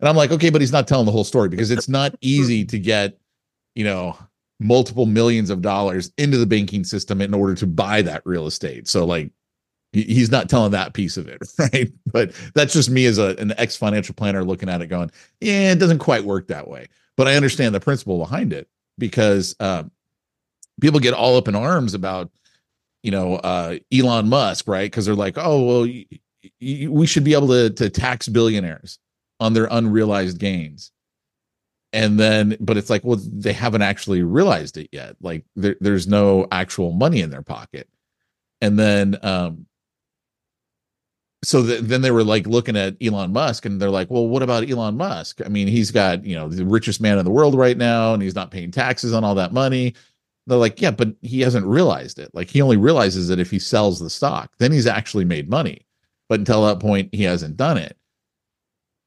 [0.00, 2.64] And I'm like, okay, but he's not telling the whole story because it's not easy
[2.66, 3.18] to get,
[3.74, 4.16] you know,
[4.60, 8.88] multiple millions of dollars into the banking system in order to buy that real estate.
[8.88, 9.30] So like
[9.92, 11.90] he's not telling that piece of it, right?
[12.06, 15.72] But that's just me as a, an ex financial planner looking at it going, yeah,
[15.72, 16.88] it doesn't quite work that way.
[17.16, 19.90] But I understand the principle behind it because um,
[20.80, 22.30] people get all up in arms about
[23.02, 24.90] you know uh, Elon Musk, right?
[24.90, 26.06] Because they're like, oh well, y-
[26.60, 28.98] y- we should be able to to tax billionaires
[29.40, 30.90] on their unrealized gains.
[31.92, 35.16] And then, but it's like, well, they haven't actually realized it yet.
[35.22, 37.88] Like, there, there's no actual money in their pocket.
[38.60, 39.66] And then, um,
[41.42, 44.42] so the, then they were like looking at Elon Musk and they're like, well, what
[44.42, 45.40] about Elon Musk?
[45.44, 48.22] I mean, he's got, you know, the richest man in the world right now and
[48.22, 49.94] he's not paying taxes on all that money.
[50.48, 52.30] They're like, yeah, but he hasn't realized it.
[52.34, 54.52] Like he only realizes it if he sells the stock.
[54.58, 55.86] Then he's actually made money.
[56.28, 57.96] But until that point, he hasn't done it.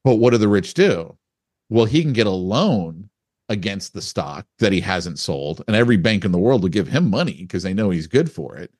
[0.04, 1.16] But what do the rich do?
[1.68, 3.08] Well, he can get a loan
[3.48, 6.88] against the stock that he hasn't sold, and every bank in the world will give
[6.88, 8.72] him money because they know he's good for it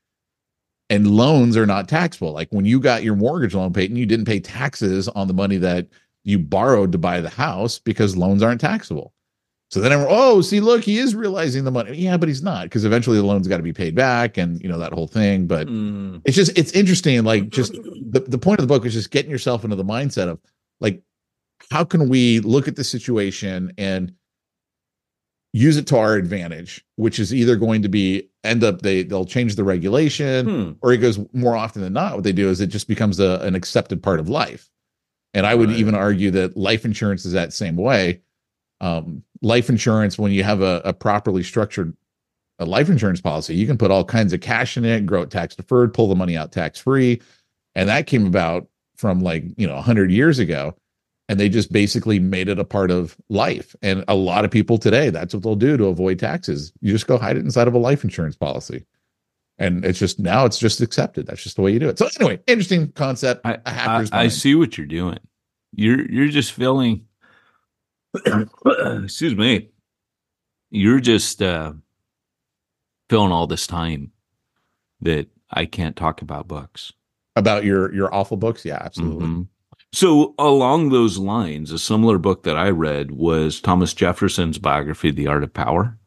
[0.93, 2.33] and loans are not taxable.
[2.33, 5.33] Like when you got your mortgage loan paid and you didn't pay taxes on the
[5.33, 5.89] money that
[6.23, 9.15] you borrowed to buy the house because loans aren't taxable.
[9.73, 11.97] So then I'm, oh, see, look, he is realizing the money.
[11.97, 14.69] Yeah, but he's not because eventually the loan's got to be paid back and, you
[14.69, 15.47] know, that whole thing.
[15.47, 16.21] But mm.
[16.27, 17.25] it's just, it's interesting.
[17.25, 20.29] Like, just the, the point of the book is just getting yourself into the mindset
[20.29, 20.39] of
[20.81, 21.03] like,
[21.71, 24.13] how can we look at the situation and
[25.55, 29.25] use it to our advantage, which is either going to be end up they they'll
[29.25, 30.73] change the regulation, hmm.
[30.83, 32.15] or it goes more often than not.
[32.15, 34.69] What they do is it just becomes a, an accepted part of life.
[35.33, 35.79] And I would right.
[35.79, 38.21] even argue that life insurance is that same way.
[38.83, 41.97] Um, life insurance, when you have a, a properly structured
[42.59, 45.31] a life insurance policy, you can put all kinds of cash in it, grow it
[45.31, 47.21] tax deferred, pull the money out tax free,
[47.75, 50.77] and that came about from like you know 100 years ago
[51.29, 53.75] and they just basically made it a part of life.
[53.81, 56.73] And a lot of people today, that's what they'll do to avoid taxes.
[56.81, 58.85] You just go hide it inside of a life insurance policy.
[59.57, 61.27] And it's just now it's just accepted.
[61.27, 61.99] That's just the way you do it.
[61.99, 63.47] So anyway, interesting concept.
[63.47, 65.21] I, I, I see what you're doing.
[65.75, 67.07] You're you're just feeling
[69.05, 69.69] excuse me.
[70.71, 71.73] You're just uh
[73.09, 74.13] filling all this time
[75.01, 76.93] that I can't talk about books.
[77.37, 78.65] About your your awful books?
[78.65, 79.27] Yeah, absolutely.
[79.27, 79.43] Mm-hmm.
[79.95, 85.27] So, along those lines, a similar book that I read was Thomas Jefferson's biography, The
[85.27, 85.99] Art of Power.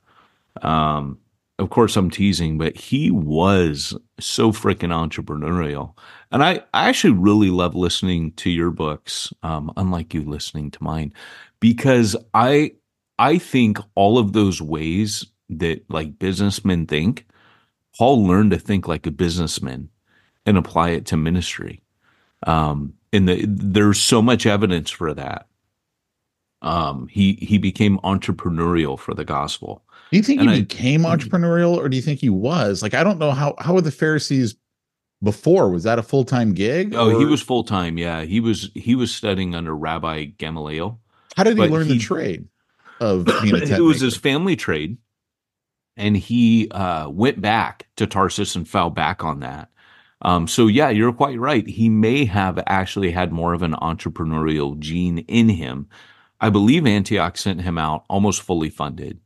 [0.63, 1.20] Um,
[1.58, 5.94] of course, I'm teasing, but he was so freaking entrepreneurial.
[6.32, 10.84] And I, I actually really love listening to your books, um, unlike you listening to
[10.84, 11.13] mine,
[11.62, 12.74] because I,
[13.18, 17.26] I think all of those ways that like businessmen think,
[17.98, 19.89] Paul learned to think like a businessman
[20.46, 21.82] and apply it to ministry.
[22.46, 25.48] Um, and the, there's so much evidence for that.
[26.62, 29.85] Um, he he became entrepreneurial for the gospel.
[30.12, 32.84] Do you think and he I, became entrepreneurial, or do you think he was?
[32.84, 34.56] Like, I don't know how how were the Pharisees
[35.24, 35.70] before?
[35.70, 36.94] Was that a full time gig?
[36.94, 37.20] Oh, or?
[37.20, 37.98] he was full time.
[37.98, 41.00] Yeah, he was he was studying under Rabbi Gamaliel.
[41.36, 42.48] How did he learn he, the trade
[43.00, 44.98] of being a It was his family trade,
[45.98, 49.69] and he uh, went back to Tarsus and fell back on that.
[50.21, 51.67] Um, so yeah, you're quite right.
[51.67, 55.88] He may have actually had more of an entrepreneurial gene in him.
[56.40, 59.19] I believe Antioch sent him out almost fully funded.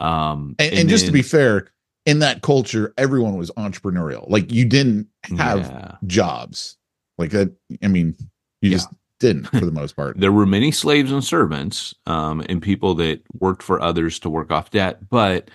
[0.00, 1.68] Um, and, and, and just then, to be fair,
[2.06, 4.28] in that culture, everyone was entrepreneurial.
[4.28, 5.96] Like you didn't have yeah.
[6.06, 6.76] jobs
[7.18, 7.52] like that.
[7.82, 8.16] I mean,
[8.62, 8.76] you yeah.
[8.76, 8.88] just
[9.20, 10.18] didn't for the most part.
[10.18, 14.50] there were many slaves and servants, um, and people that worked for others to work
[14.52, 15.50] off debt, but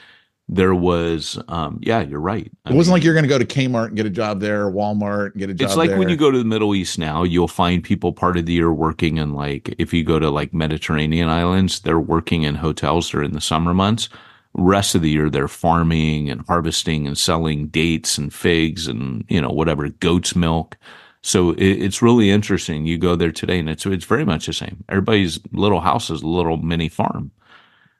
[0.49, 2.51] There was, um, yeah, you're right.
[2.65, 4.41] I it wasn't mean, like you're going to go to Kmart and get a job
[4.41, 5.67] there, Walmart and get a job.
[5.67, 8.45] It's like when you go to the Middle East now, you'll find people part of
[8.45, 12.55] the year working in like if you go to like Mediterranean islands, they're working in
[12.55, 14.09] hotels during the summer months.
[14.55, 19.41] Rest of the year they're farming and harvesting and selling dates and figs and you
[19.41, 20.77] know whatever goat's milk.
[21.21, 22.85] So it, it's really interesting.
[22.85, 24.83] You go there today and it's it's very much the same.
[24.89, 27.31] Everybody's little house is a little mini farm.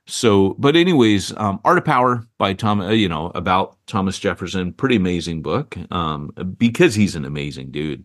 [0.06, 4.74] So, but anyways, um, Art of Power by Tom, uh, you know, about Thomas Jefferson,
[4.74, 8.04] pretty amazing book, um, because he's an amazing dude.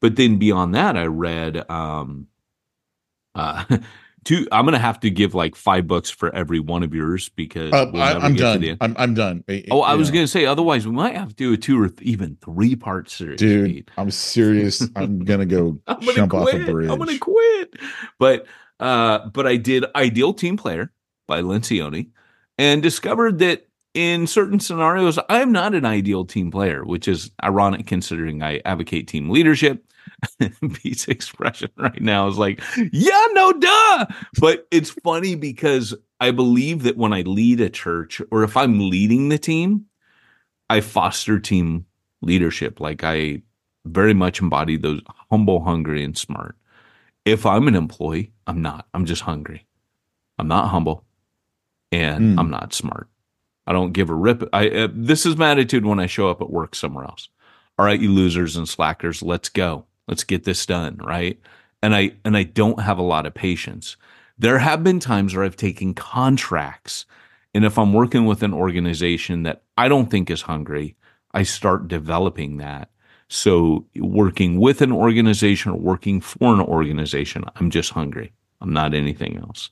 [0.00, 2.28] But then beyond that, I read, um,
[3.34, 3.64] uh,
[4.26, 7.30] two, I'm going to have to give like five bucks for every one of yours
[7.30, 8.76] because Uh, we'll I, never I'm get to done.
[8.82, 9.44] I'm I'm done.
[9.70, 10.14] Oh, I was know.
[10.24, 13.08] to say, otherwise we might have to do a two or th- even three part
[13.08, 13.38] series.
[13.38, 13.90] dude.
[13.96, 14.86] I'm serious.
[14.96, 16.54] I'm gonna go I'm gonna jump quit.
[16.62, 16.90] off a bridge.
[16.90, 17.76] I'm gonna quit.
[18.18, 18.46] But
[18.80, 20.92] uh, but I did Ideal Team Player
[21.26, 22.08] by Lencioni
[22.58, 27.86] and discovered that in certain scenarios I'm not an ideal team player, which is ironic
[27.86, 29.85] considering I advocate team leadership.
[30.74, 32.60] Pete's expression right now is like,
[32.92, 34.06] yeah, no duh.
[34.40, 38.90] But it's funny because I believe that when I lead a church or if I'm
[38.90, 39.86] leading the team,
[40.70, 41.86] I foster team
[42.22, 42.80] leadership.
[42.80, 43.42] Like I
[43.84, 45.00] very much embody those
[45.30, 46.56] humble, hungry, and smart.
[47.24, 48.86] If I'm an employee, I'm not.
[48.94, 49.66] I'm just hungry.
[50.38, 51.04] I'm not humble,
[51.92, 52.38] and Hmm.
[52.38, 53.08] I'm not smart.
[53.66, 54.48] I don't give a rip.
[54.52, 57.28] I uh, this is my attitude when I show up at work somewhere else.
[57.78, 59.86] All right, you losers and slackers, let's go.
[60.08, 61.40] Let's get this done, right?
[61.82, 63.96] And I and I don't have a lot of patience.
[64.38, 67.06] There have been times where I've taken contracts,
[67.54, 70.96] and if I'm working with an organization that I don't think is hungry,
[71.32, 72.90] I start developing that.
[73.28, 78.32] So working with an organization or working for an organization, I'm just hungry.
[78.60, 79.70] I'm not anything else.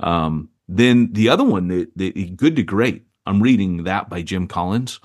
[0.00, 4.46] Um, then the other one, the, the Good to Great, I'm reading that by Jim
[4.46, 5.00] Collins,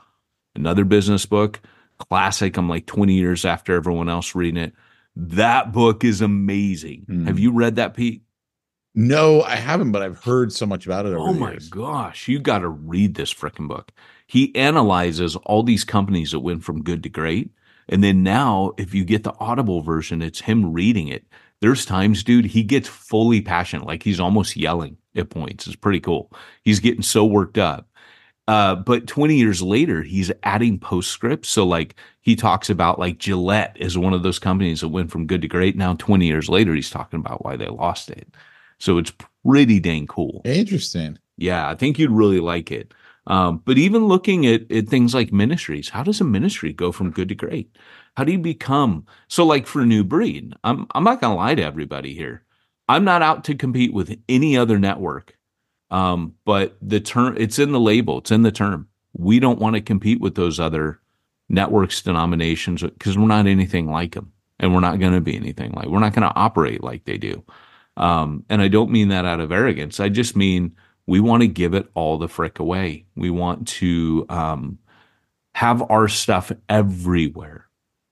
[0.55, 1.59] another business book,
[2.09, 2.57] classic.
[2.57, 4.73] I'm like 20 years after everyone else reading it.
[5.15, 7.05] That book is amazing.
[7.07, 7.25] Hmm.
[7.25, 8.23] Have you read that, Pete?
[8.93, 11.13] No, I haven't, but I've heard so much about it.
[11.13, 11.69] Oh my years.
[11.69, 13.91] gosh, you got to read this freaking book.
[14.27, 17.51] He analyzes all these companies that went from good to great.
[17.87, 21.25] And then now, if you get the Audible version, it's him reading it.
[21.61, 25.67] There's times, dude, he gets fully passionate, like he's almost yelling at points.
[25.67, 26.31] It's pretty cool.
[26.63, 27.87] He's getting so worked up.
[28.47, 31.49] Uh, but 20 years later, he's adding postscripts.
[31.49, 35.27] So, like, he talks about like Gillette is one of those companies that went from
[35.27, 35.77] good to great.
[35.77, 38.27] Now, 20 years later, he's talking about why they lost it.
[38.79, 39.13] So, it's
[39.45, 40.41] pretty dang cool.
[40.43, 41.17] Interesting.
[41.37, 42.93] Yeah, I think you'd really like it.
[43.27, 47.11] Um, but even looking at, at things like ministries, how does a ministry go from
[47.11, 47.75] good to great?
[48.17, 50.53] How do you become so like for New Breed?
[50.63, 52.43] I'm I'm not gonna lie to everybody here.
[52.89, 55.37] I'm not out to compete with any other network.
[55.91, 58.87] Um, but the term it's in the label, it's in the term.
[59.13, 60.99] We don't want to compete with those other
[61.49, 65.73] networks, denominations, because we're not anything like them, and we're not going to be anything
[65.73, 65.87] like.
[65.87, 67.43] We're not going to operate like they do.
[67.97, 69.99] Um, and I don't mean that out of arrogance.
[69.99, 70.75] I just mean
[71.07, 73.05] we want to give it all the frick away.
[73.15, 74.79] We want to um,
[75.53, 77.67] have our stuff everywhere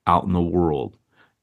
[0.05, 0.97] out in the world.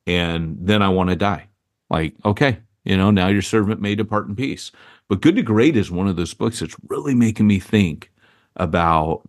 [0.07, 1.49] And then I want to die.
[1.89, 4.71] Like, okay, you know, now your servant may depart in peace.
[5.09, 8.11] But Good to Great is one of those books that's really making me think
[8.57, 9.29] about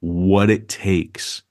[0.00, 1.42] what it takes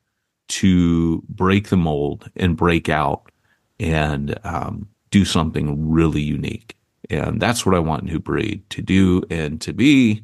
[0.48, 3.32] to break the mold and break out
[3.80, 6.78] and um, do something really unique.
[7.10, 10.24] And that's what I want New Breed to do and to be.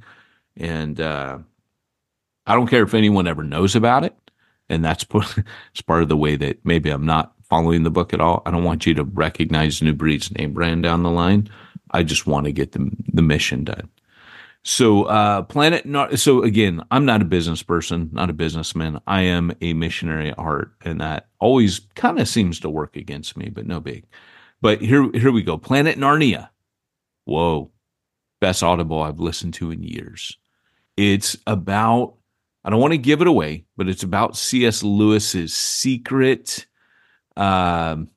[0.58, 1.40] And uh,
[2.46, 4.16] I don't care if anyone ever knows about it.
[4.70, 5.36] And that's part,
[5.72, 8.42] it's part of the way that maybe I'm not following the book at all.
[8.46, 11.50] I don't want you to recognize New Breed's name brand down the line.
[11.92, 13.90] I just want to get the, the mission done.
[14.64, 19.00] So, uh, Planet, Nar- so again, I'm not a business person, not a businessman.
[19.08, 23.38] I am a missionary at heart, and that always kind of seems to work against
[23.38, 24.06] me, but no big.
[24.62, 25.58] But here, here we go.
[25.58, 26.50] Planet Narnia.
[27.24, 27.72] Whoa.
[28.42, 30.38] Best audible I've listened to in years.
[30.98, 32.16] It's about,
[32.66, 34.84] I don't want to give it away, but it's about C.S.
[34.84, 36.66] Lewis's secret
[37.38, 38.10] um,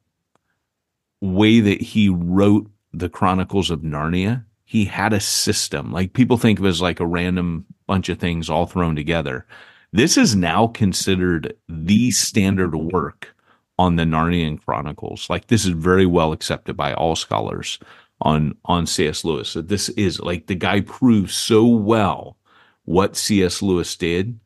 [1.21, 4.45] way that he wrote the Chronicles of Narnia.
[4.65, 5.93] He had a system.
[5.93, 9.47] Like people think of as like a random bunch of things all thrown together.
[9.93, 13.35] This is now considered the standard work
[13.79, 15.29] on the Narnian Chronicles.
[15.29, 17.79] Like this is very well accepted by all scholars
[18.21, 19.25] on on C.S.
[19.25, 19.51] Lewis.
[19.51, 22.37] So this is like the guy proves so well
[22.85, 23.61] what C.S.
[23.63, 24.39] Lewis did.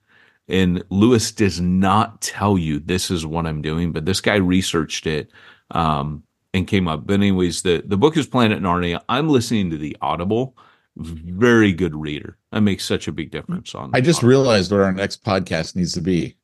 [0.48, 5.06] And Lewis does not tell you this is what I'm doing, but this guy researched
[5.06, 5.30] it
[5.72, 6.22] um,
[6.56, 7.06] and came up.
[7.06, 9.00] But anyways, the the book is Planet Narnia.
[9.08, 10.56] I'm listening to the Audible,
[10.96, 12.38] very good reader.
[12.52, 13.90] That makes such a big difference on.
[13.94, 16.36] I just on- realized what our next podcast needs to be.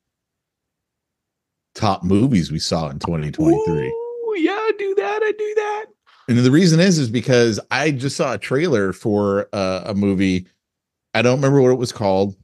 [1.74, 3.88] Top movies we saw in 2023.
[3.88, 5.20] Ooh, yeah, do that.
[5.22, 5.86] I do that.
[6.28, 10.46] And the reason is is because I just saw a trailer for uh, a movie.
[11.14, 12.36] I don't remember what it was called,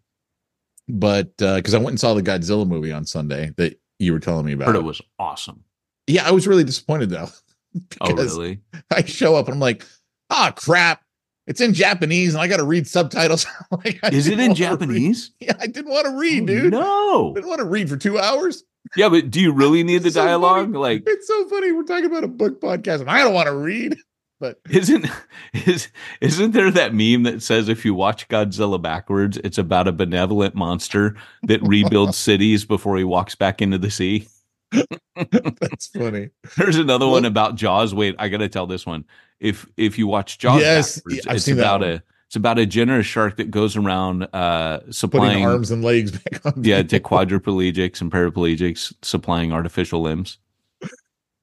[0.89, 4.47] but because I went and saw the Godzilla movie on Sunday that you were telling
[4.47, 4.69] me about.
[4.69, 5.63] Heard it was awesome.
[6.07, 7.29] yeah, I was really disappointed though.
[8.01, 8.61] Oh, really?
[8.91, 9.85] I show up and I'm like,
[10.31, 11.03] ah, crap.
[11.47, 13.47] It's in Japanese and I got to read subtitles.
[13.71, 15.33] like, I Is it in read- Japanese?
[15.41, 16.73] Yeah, I didn't want to read, Oh, dude.
[16.73, 17.31] No.
[17.31, 18.65] I didn't want to read for two hours.
[18.97, 20.29] Yeah, but do you really need the so funny.
[20.31, 20.75] dialogue?
[20.75, 21.73] Like, It's so funny.
[21.73, 23.97] We're talking about a book podcast and I don't want to read.
[24.41, 25.05] But isn't
[25.53, 25.89] is
[26.21, 30.55] isn't there that meme that says if you watch Godzilla backwards, it's about a benevolent
[30.55, 31.17] monster
[31.49, 34.29] that rebuilds cities before he walks back into the sea?
[34.73, 36.31] That's funny.
[36.57, 37.95] There's another one about Jaws.
[37.95, 39.05] Wait, I gotta tell this one.
[39.41, 43.07] If if you watch Jaws, Yes, I've it's seen about a it's about a generous
[43.07, 46.63] shark that goes around uh Putting supplying arms and legs back on.
[46.63, 50.39] yeah to quadriplegics and paraplegics supplying artificial limbs.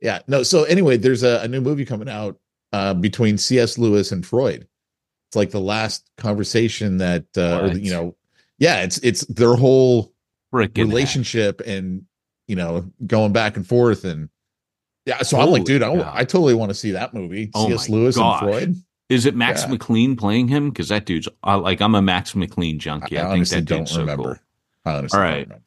[0.02, 0.20] Yeah.
[0.28, 0.44] No.
[0.44, 2.38] So anyway, there's a, a new movie coming out
[2.74, 3.78] uh, between C.S.
[3.78, 4.68] Lewis and Freud.
[5.30, 8.16] It's like the last conversation that, uh, or, you know,
[8.60, 10.14] yeah, it's it's their whole
[10.54, 10.86] Frickin' heck.
[10.88, 12.06] relationship and
[12.48, 14.30] you know going back and forth and
[15.06, 15.22] yeah.
[15.22, 16.20] So I'm like, dude, I.
[16.20, 17.52] I totally want to see that movie.
[17.54, 17.90] Oh C.S.
[17.90, 18.42] Lewis gosh.
[18.42, 18.76] and Freud.
[19.10, 19.70] Is it Max Yeah.
[19.70, 20.70] McLean playing him?
[20.70, 23.18] Because that dude's I, like I'm a Max McLean junkie.
[23.18, 24.24] I, I, think honestly that don't dude's so remember.
[24.24, 24.36] cool.
[24.86, 25.62] I honestly All don't remember.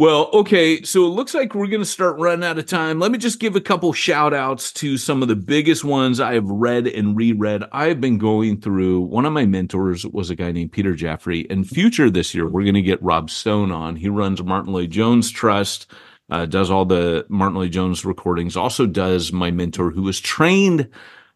[0.00, 3.00] Well, okay, so it looks like we're going to start running out of time.
[3.00, 6.32] Let me just give a couple shout outs to some of the biggest ones I
[6.32, 7.64] have read and reread.
[7.70, 11.46] I've been going through one of my mentors was a guy named Peter Jeffery.
[11.50, 13.94] And future this year, we're going to get Rob Stone on.
[13.94, 15.92] He runs Martyn Lloyd Jones Trust,
[16.30, 20.88] uh, does all the Martyn Lloyd Jones recordings, also does my mentor who was trained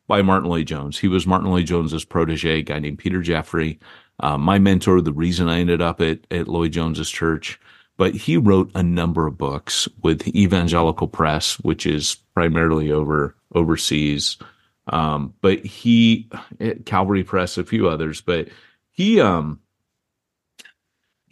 [0.06, 0.98] by Martyn Lloyd Jones.
[0.98, 3.78] He was Martyn Lloyd Jones's protege, guy named Peter Jeffery.
[4.20, 7.60] Uh, my mentor, the reason I ended up at, at Lloyd Jones's church
[7.96, 14.36] but he wrote a number of books with Evangelical Press, which is primarily over overseas.
[14.88, 16.28] Um, but he
[16.84, 18.48] Calvary Press, a few others, but
[18.90, 19.60] he um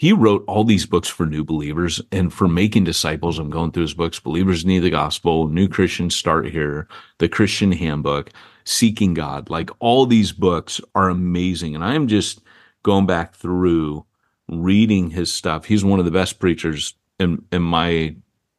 [0.03, 3.39] he wrote all these books for new believers and for making disciples.
[3.39, 6.89] I'm going through his books, Believers Need the Gospel, New Christians Start Here,
[7.19, 8.31] The Christian Handbook,
[8.65, 9.49] Seeking God.
[9.49, 11.77] Like all these books are amazing.
[11.77, 12.41] And I am just
[12.83, 14.05] going back through
[14.49, 15.65] reading his stuff.
[15.65, 18.17] He's one of the best preachers in in my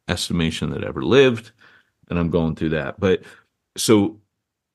[0.08, 1.52] estimation that ever lived,
[2.08, 2.98] and I'm going through that.
[2.98, 3.22] But
[3.76, 4.20] so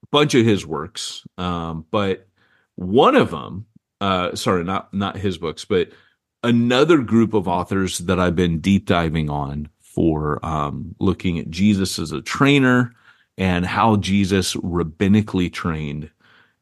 [0.04, 2.28] a bunch of his works, um, but
[2.76, 3.66] one of them,
[4.02, 5.90] uh, sorry, not not his books, but
[6.44, 12.00] another group of authors that I've been deep diving on for um, looking at Jesus
[12.00, 12.94] as a trainer
[13.38, 16.10] and how Jesus rabbinically trained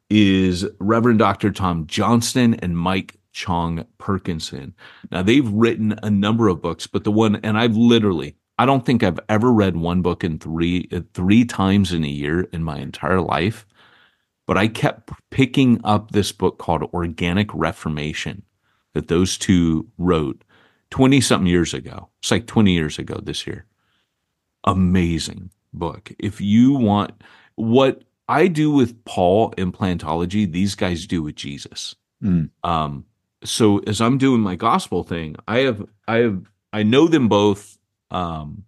[0.10, 1.52] is Reverend Dr.
[1.52, 4.73] Tom Johnston and Mike Chong Perkinson.
[5.11, 8.83] Now they've written a number of books, but the one, and I've literally, I don't
[8.83, 12.63] think I've ever read one book in three, uh, three times in a year in
[12.63, 13.67] my entire life.
[14.47, 18.41] But I kept picking up this book called Organic Reformation
[18.95, 20.43] that those two wrote
[20.89, 22.09] 20 something years ago.
[22.23, 23.67] It's like 20 years ago this year.
[24.63, 26.11] Amazing book.
[26.17, 27.11] If you want
[27.55, 31.95] what I do with Paul in plantology, these guys do with Jesus.
[32.23, 32.49] Mm.
[32.63, 33.05] Um,
[33.43, 37.77] so as I'm doing my gospel thing, I have I have I know them both.
[38.11, 38.63] Um,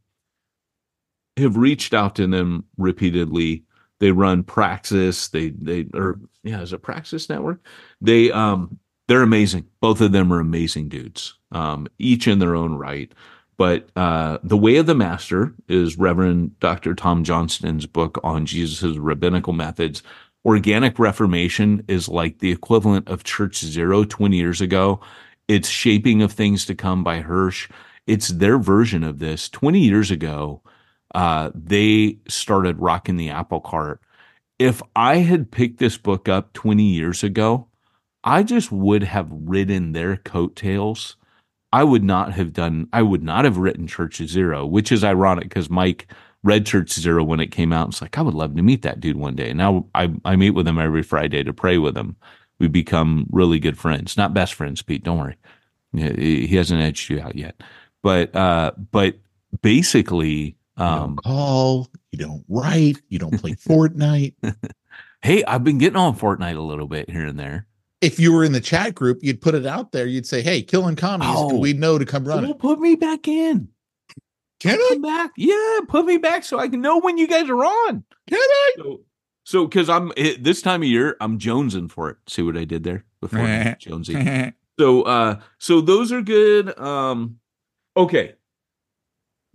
[1.37, 3.63] have reached out to them repeatedly.
[3.99, 5.27] They run Praxis.
[5.29, 7.65] They they or yeah, is it Praxis Network?
[8.01, 9.65] They um they're amazing.
[9.81, 11.33] Both of them are amazing dudes.
[11.51, 13.11] Um, each in their own right.
[13.57, 16.95] But uh, the Way of the Master is Reverend Dr.
[16.95, 20.01] Tom Johnston's book on Jesus' rabbinical methods.
[20.45, 25.01] Organic Reformation is like the equivalent of Church Zero 20 years ago.
[25.47, 27.69] It's Shaping of Things to Come by Hirsch.
[28.07, 29.49] It's their version of this.
[29.49, 30.61] 20 years ago,
[31.13, 33.99] uh, they started rocking the apple cart.
[34.57, 37.67] If I had picked this book up 20 years ago,
[38.23, 41.17] I just would have ridden their coattails.
[41.71, 45.45] I would not have done, I would not have written Church Zero, which is ironic
[45.45, 46.11] because Mike
[46.43, 47.89] read Church Zero when it came out.
[47.89, 49.49] It's like, I would love to meet that dude one day.
[49.49, 52.15] And now I, I meet with him every Friday to pray with him.
[52.59, 55.03] We become really good friends, not best friends, Pete.
[55.03, 55.35] Don't worry.
[55.93, 57.61] He hasn't edged you out yet.
[58.03, 59.15] But, uh, but
[59.61, 64.33] basically, You don't um, call, you don't write, you don't play Fortnite.
[65.21, 67.65] hey, I've been getting on Fortnite a little bit here and there.
[68.01, 70.05] If you were in the chat group, you'd put it out there.
[70.05, 71.57] You'd say, "Hey, killing commies," Oh.
[71.59, 72.59] we'd know to come run Well, it.
[72.59, 73.67] put me back in.
[74.59, 74.89] Can I?
[74.93, 75.31] Come back.
[75.37, 78.03] Yeah, put me back so I can know when you guys are on.
[78.27, 78.71] Can I?
[78.77, 79.01] So,
[79.45, 82.17] So, because I'm it, this time of year, I'm jonesing for it.
[82.27, 83.39] See what I did there before
[83.79, 84.53] Jonesy.
[84.77, 86.77] So, uh, so those are good.
[86.79, 87.39] Um,
[87.97, 88.35] okay.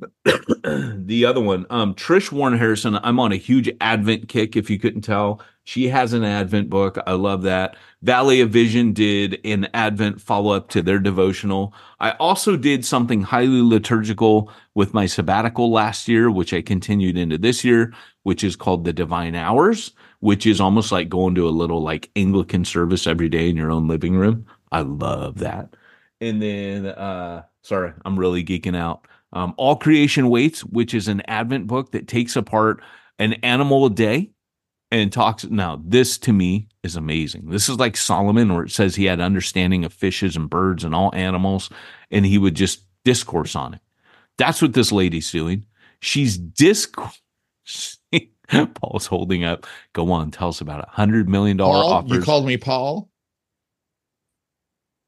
[0.24, 2.96] the other one, um, Trish Warren Harrison.
[2.96, 4.56] I'm on a huge Advent kick.
[4.56, 6.98] If you couldn't tell, she has an Advent book.
[7.06, 7.76] I love that.
[8.02, 11.72] Valley of Vision did an Advent follow up to their devotional.
[12.00, 17.38] I also did something highly liturgical with my sabbatical last year, which I continued into
[17.38, 21.50] this year, which is called the Divine Hours, which is almost like going to a
[21.50, 24.46] little like Anglican service every day in your own living room.
[24.72, 25.76] I love that.
[26.20, 29.06] And then, uh, sorry, I'm really geeking out.
[29.34, 32.80] Um, All Creation Waits, which is an Advent book that takes apart
[33.18, 34.30] an animal a day
[34.90, 35.44] and talks.
[35.44, 37.50] Now, this to me is amazing.
[37.50, 40.94] This is like Solomon, where it says he had understanding of fishes and birds and
[40.94, 41.68] all animals,
[42.10, 43.80] and he would just discourse on it.
[44.38, 45.66] That's what this lady's doing.
[46.00, 47.20] She's discourse.
[48.74, 49.66] Paul's holding up.
[49.94, 50.88] Go on, tell us about it.
[50.88, 52.10] Hundred million dollar offers.
[52.12, 53.10] you called me Paul.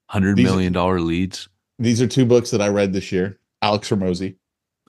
[0.08, 1.48] Hundred million dollar leads.
[1.78, 3.38] These are two books that I read this year.
[3.66, 4.36] Alex Hormozi.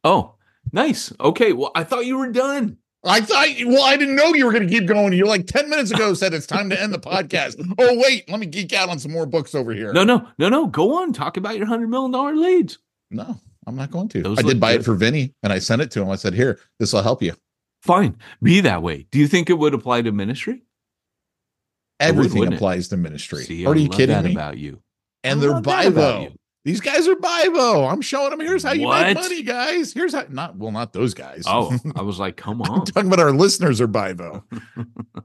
[0.03, 0.35] Oh,
[0.71, 1.11] nice.
[1.19, 1.51] Okay.
[1.53, 2.77] Well, I thought you were done.
[3.03, 5.13] I thought, well, I didn't know you were going to keep going.
[5.13, 7.55] You like 10 minutes ago said it's time to end the podcast.
[7.79, 9.93] Oh, wait, let me geek out on some more books over here.
[9.93, 10.67] No, no, no, no.
[10.67, 11.13] Go on.
[11.13, 12.79] Talk about your hundred million dollar leads.
[13.11, 14.21] No, I'm not going to.
[14.23, 14.81] Those I did buy good.
[14.81, 16.09] it for Vinny and I sent it to him.
[16.09, 17.33] I said, here, this will help you.
[17.83, 18.17] Fine.
[18.43, 19.07] Be that way.
[19.11, 20.55] Do you think it would apply to ministry?
[21.99, 22.57] It Everything wouldn't it?
[22.57, 23.43] applies to ministry.
[23.43, 24.31] See, Are you kidding me?
[24.33, 24.81] about you.
[25.23, 25.63] and I they're love
[26.67, 26.81] that about you.
[26.81, 26.81] Bivo.
[26.81, 27.91] These guys are Bivo.
[27.91, 28.39] I'm showing them.
[28.39, 29.05] Here's how you What?
[29.07, 29.93] make money, guys.
[29.93, 31.43] Here's how, not, well, not those guys.
[31.47, 32.85] Oh, I was like, come on.
[32.85, 34.43] talking about our listeners are Bivo.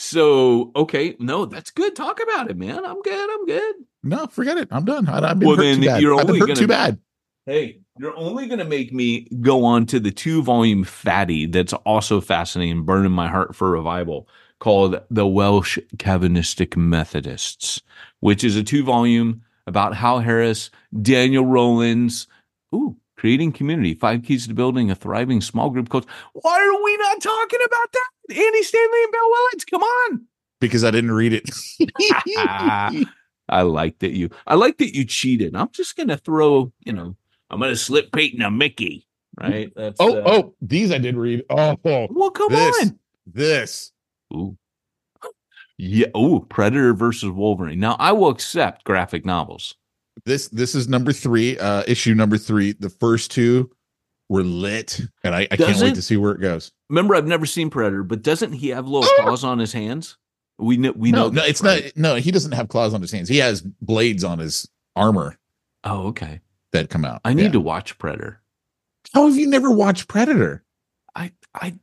[0.00, 1.96] So, okay, no, that's good.
[1.96, 2.84] Talk about it, man.
[2.84, 3.30] I'm good.
[3.30, 3.74] I'm good.
[4.04, 4.68] No, forget it.
[4.70, 5.08] I'm done.
[5.08, 6.02] I, I've been Well, hurt then too bad.
[6.02, 6.98] you're I've been only hurt gonna- too bad.
[7.46, 11.72] Hey, you're only going to make me go on to the two volume fatty that's
[11.72, 14.28] also fascinating, burning my heart for revival,
[14.60, 17.80] called The Welsh Calvinistic Methodists,
[18.20, 20.70] which is a two volume about Howell Harris,
[21.02, 22.26] Daniel Rowlands,
[22.74, 26.08] ooh, creating community, five keys to building a thriving small group culture.
[26.32, 28.36] Why are we not talking about that?
[28.36, 30.26] Andy Stanley and Bill Willits, come on.
[30.60, 31.48] Because I didn't read it.
[33.48, 34.30] I like that you.
[34.46, 35.54] I like that you cheated.
[35.54, 36.72] I'm just gonna throw.
[36.84, 37.16] You know,
[37.48, 39.06] I'm gonna slip Peyton a Mickey.
[39.40, 39.72] Right.
[39.76, 39.96] That's.
[40.00, 41.44] oh, uh, oh, these I did read.
[41.48, 42.98] Oh, Well, come this, on.
[43.26, 43.92] this.
[44.34, 44.56] Ooh.
[45.78, 46.06] Yeah.
[46.14, 47.78] Oh, Predator versus Wolverine.
[47.80, 49.74] Now, I will accept graphic novels.
[50.26, 53.70] this this is number three uh issue number three the first two
[54.28, 57.46] were lit and i, I can't wait to see where it goes Remember, I've never
[57.46, 60.16] seen Predator, but doesn't he have little claws on his hands?
[60.58, 60.92] We know.
[60.96, 61.34] We no know.
[61.40, 61.84] no it's right?
[61.84, 65.38] not no he doesn't have claws on his hands he has blades on his armor
[65.84, 66.40] Oh, okay.
[66.72, 67.50] that come out I need Yeah.
[67.52, 68.42] to watch Predator.
[69.14, 70.64] how have you never watched predator
[71.14, 71.30] I.
[71.54, 71.74] I.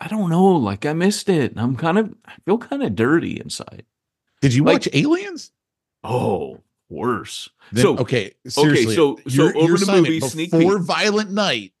[0.00, 0.44] I don't know.
[0.56, 1.54] Like I missed it.
[1.56, 2.14] I'm kind of.
[2.24, 3.84] I feel kind of dirty inside.
[4.40, 5.50] did you Like- watch aliens
[6.04, 7.48] Oh, worse.
[7.72, 10.86] Then- so okay seriously so- so your, over your the movie, sneak before peek.
[10.86, 11.72] violent night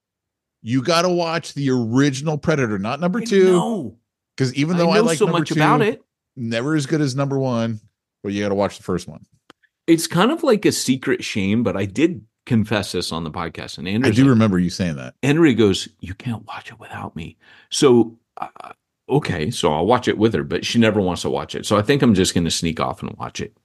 [0.60, 3.96] you got to watch the original predator not number two
[4.36, 6.02] because even though i, know like so much two, about it.
[6.36, 7.80] never as good as number one
[8.22, 9.24] but you got to watch the first one
[9.86, 13.78] It's kind of like a secret shame, but I did confess this on the podcast,
[13.78, 17.14] and i Andrew, do remember you saying that Henry goes, "You can't watch it without
[17.14, 17.36] me."
[17.70, 18.72] So, uh,
[19.08, 21.64] okay, so I'll watch it with her, but she never wants to watch it.
[21.66, 23.56] So I think I'm just going to sneak off and watch it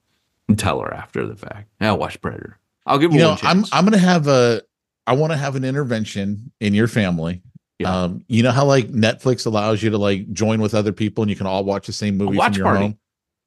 [0.48, 1.70] and tell her after the fact.
[1.82, 2.60] I'll watch Predator.
[2.86, 4.62] I'll give her you know i'm i'm gonna have a
[5.08, 7.42] i want to have an intervention in your family
[7.80, 8.04] Yeah.
[8.04, 11.30] um you know how like netflix allows you to like join with other people and
[11.30, 12.82] you can all watch the same movie watch from your party.
[12.82, 12.98] home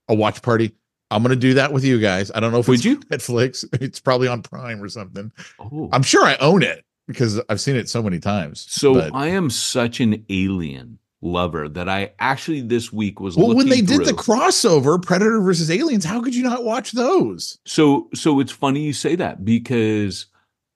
[0.09, 0.72] a watch party
[1.11, 2.98] i'm gonna do that with you guys i don't know if Would it's you?
[3.00, 5.88] netflix it's probably on prime or something oh.
[5.92, 9.28] i'm sure i own it because i've seen it so many times so but- I
[9.28, 14.04] am such an alien lover that I actually this week was well when they did
[14.04, 18.82] the crossover predator versus aliens how could you not watch those So so it's funny
[18.82, 20.26] you say that because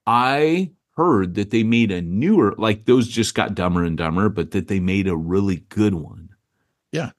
[0.07, 4.51] I heard that they made a newer like those just got dumber and dumber, but
[4.51, 6.31] that they made a really good one.
[6.93, 7.11] Yeah.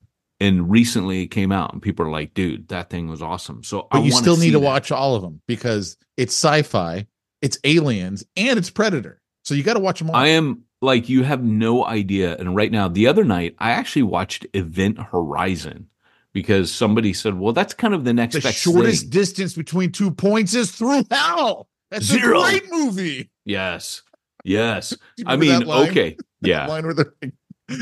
[0.41, 3.63] And recently it came out and people are like, dude, that thing was awesome.
[3.63, 4.65] So but I you still need to that.
[4.65, 7.07] watch all of them because it's sci-fi
[7.41, 11.09] it's aliens and it's predator so you got to watch them all I am like
[11.09, 12.35] you have no idea.
[12.37, 15.87] And right now, the other night, I actually watched Event Horizon
[16.33, 19.09] because somebody said, Well, that's kind of the next the shortest thing.
[19.11, 21.67] distance between two points is through hell.
[21.91, 22.41] That's Zero.
[22.41, 23.29] a great movie.
[23.45, 24.01] Yes.
[24.43, 24.95] Yes.
[25.25, 26.17] I mean, okay.
[26.41, 26.65] Yeah.
[26.65, 27.33] line where they're like,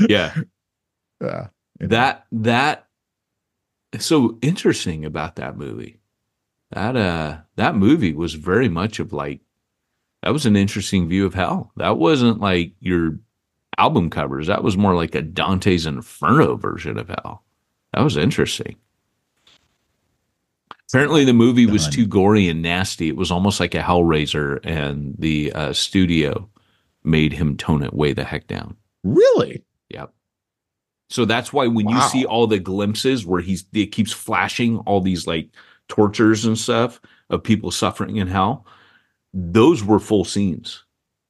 [0.10, 0.36] Yeah.
[1.22, 1.48] yeah.
[1.80, 2.88] That that
[3.98, 6.00] so interesting about that movie
[6.72, 9.42] that uh that movie was very much of like
[10.22, 13.20] that was an interesting view of hell that wasn't like your
[13.80, 14.48] album covers.
[14.48, 17.44] That was more like a Dante's Inferno version of hell.
[17.94, 18.76] That was interesting.
[20.90, 23.10] Apparently, the movie was too gory and nasty.
[23.10, 26.50] It was almost like a Hellraiser, and the uh, studio
[27.04, 28.76] made him tone it way the heck down.
[29.04, 29.64] Really?
[31.10, 35.02] So that's why when you see all the glimpses where he's it keeps flashing all
[35.02, 35.50] these like
[35.88, 38.66] tortures and stuff of people suffering in hell,
[39.34, 40.84] those were full scenes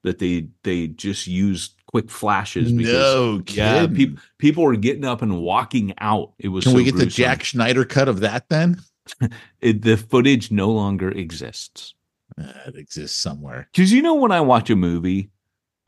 [0.03, 5.21] that they they just used quick flashes because No yeah, people people were getting up
[5.21, 6.33] and walking out.
[6.39, 7.09] It was Can so we get the.
[7.09, 8.79] Zack Snyder cut of that then?
[9.59, 11.95] It, the footage no longer exists.
[12.39, 13.67] Uh, it exists somewhere.
[13.73, 15.31] Because you know, when I watch a movie,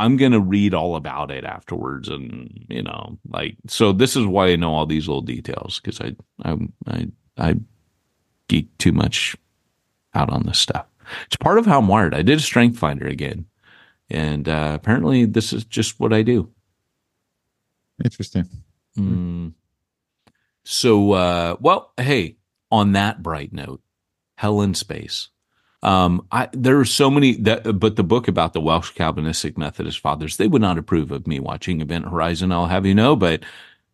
[0.01, 3.91] I'm gonna read all about it afterwards, and you know, like so.
[3.91, 7.55] This is why I know all these little details because I I I I
[8.47, 9.37] geek too much
[10.15, 10.87] out on this stuff.
[11.27, 12.15] It's part of how I'm wired.
[12.15, 13.45] I did a Strength Finder again,
[14.09, 16.49] and uh, apparently this is just what I do.
[18.03, 18.49] Interesting.
[18.97, 19.53] Mm.
[20.63, 22.37] So, uh, well, hey,
[22.71, 23.81] on that bright note,
[24.35, 25.29] Hell in Space.
[25.83, 29.99] Um, I, there are so many that, but the book about the Welsh Calvinistic Methodist
[29.99, 32.51] fathers, they would not approve of me watching Event Horizon.
[32.51, 33.43] I'll have you know, but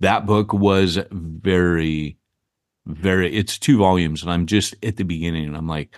[0.02, 2.18] that book was very,
[2.86, 5.96] very, it's two volumes and I'm just at the beginning and I'm like,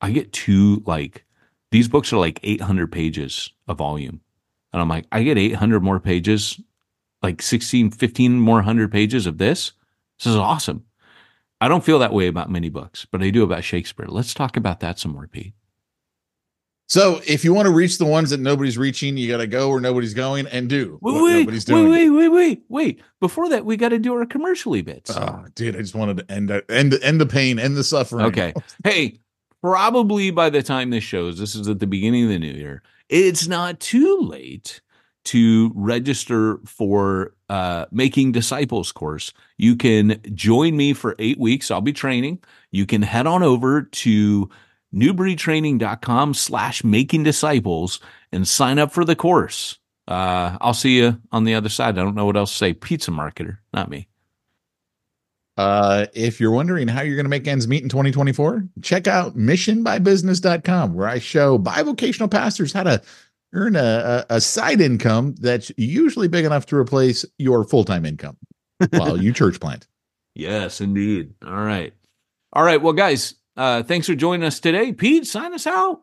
[0.00, 1.24] I get two, like,
[1.70, 4.20] these books are like 800 pages a volume.
[4.72, 6.60] And I'm like, I get 800 more pages
[7.22, 9.72] like 16, 15 more hundred pages of this.
[10.18, 10.84] This is awesome.
[11.60, 14.06] I don't feel that way about many books, but I do about Shakespeare.
[14.08, 15.54] Let's talk about that some more, Pete.
[16.88, 19.68] So if you want to reach the ones that nobody's reaching, you got to go
[19.68, 21.88] where nobody's going and do Wait, what wait, nobody's doing.
[21.88, 23.02] wait, wait, wait, wait, wait.
[23.20, 25.16] Before that, we got to do our commercially bits.
[25.16, 28.26] Oh, dude, I just wanted to end end end the pain, end the suffering.
[28.26, 28.52] Okay.
[28.82, 29.20] Hey,
[29.62, 32.82] probably by the time this shows, this is at the beginning of the new year.
[33.08, 34.80] It's not too late
[35.26, 39.32] to register for uh, making disciples course.
[39.58, 41.68] You can join me for eight weeks.
[41.68, 42.38] I'll be training.
[42.70, 44.48] You can head on over to
[44.94, 47.98] newbreedtraining.com slash making disciples
[48.30, 49.78] and sign up for the course.
[50.06, 51.98] Uh, I'll see you on the other side.
[51.98, 52.72] I don't know what else to say.
[52.72, 54.06] Pizza marketer, not me.
[55.56, 59.36] Uh, if you're wondering how you're going to make ends meet in 2024, check out
[59.36, 63.02] missionbybusiness.com, where I show bivocational pastors how to
[63.52, 68.04] earn a, a, a side income that's usually big enough to replace your full time
[68.04, 68.36] income
[68.90, 69.86] while you church plant.
[70.36, 71.34] Yes, indeed.
[71.44, 71.92] All right.
[72.52, 72.80] All right.
[72.80, 74.92] Well, guys, uh, thanks for joining us today.
[74.92, 76.02] Pete, sign us out.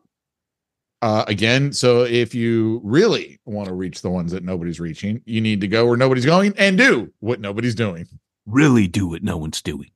[1.00, 5.40] Uh, again, so if you really want to reach the ones that nobody's reaching, you
[5.40, 8.06] need to go where nobody's going and do what nobody's doing.
[8.46, 9.90] Really do what no one's doing.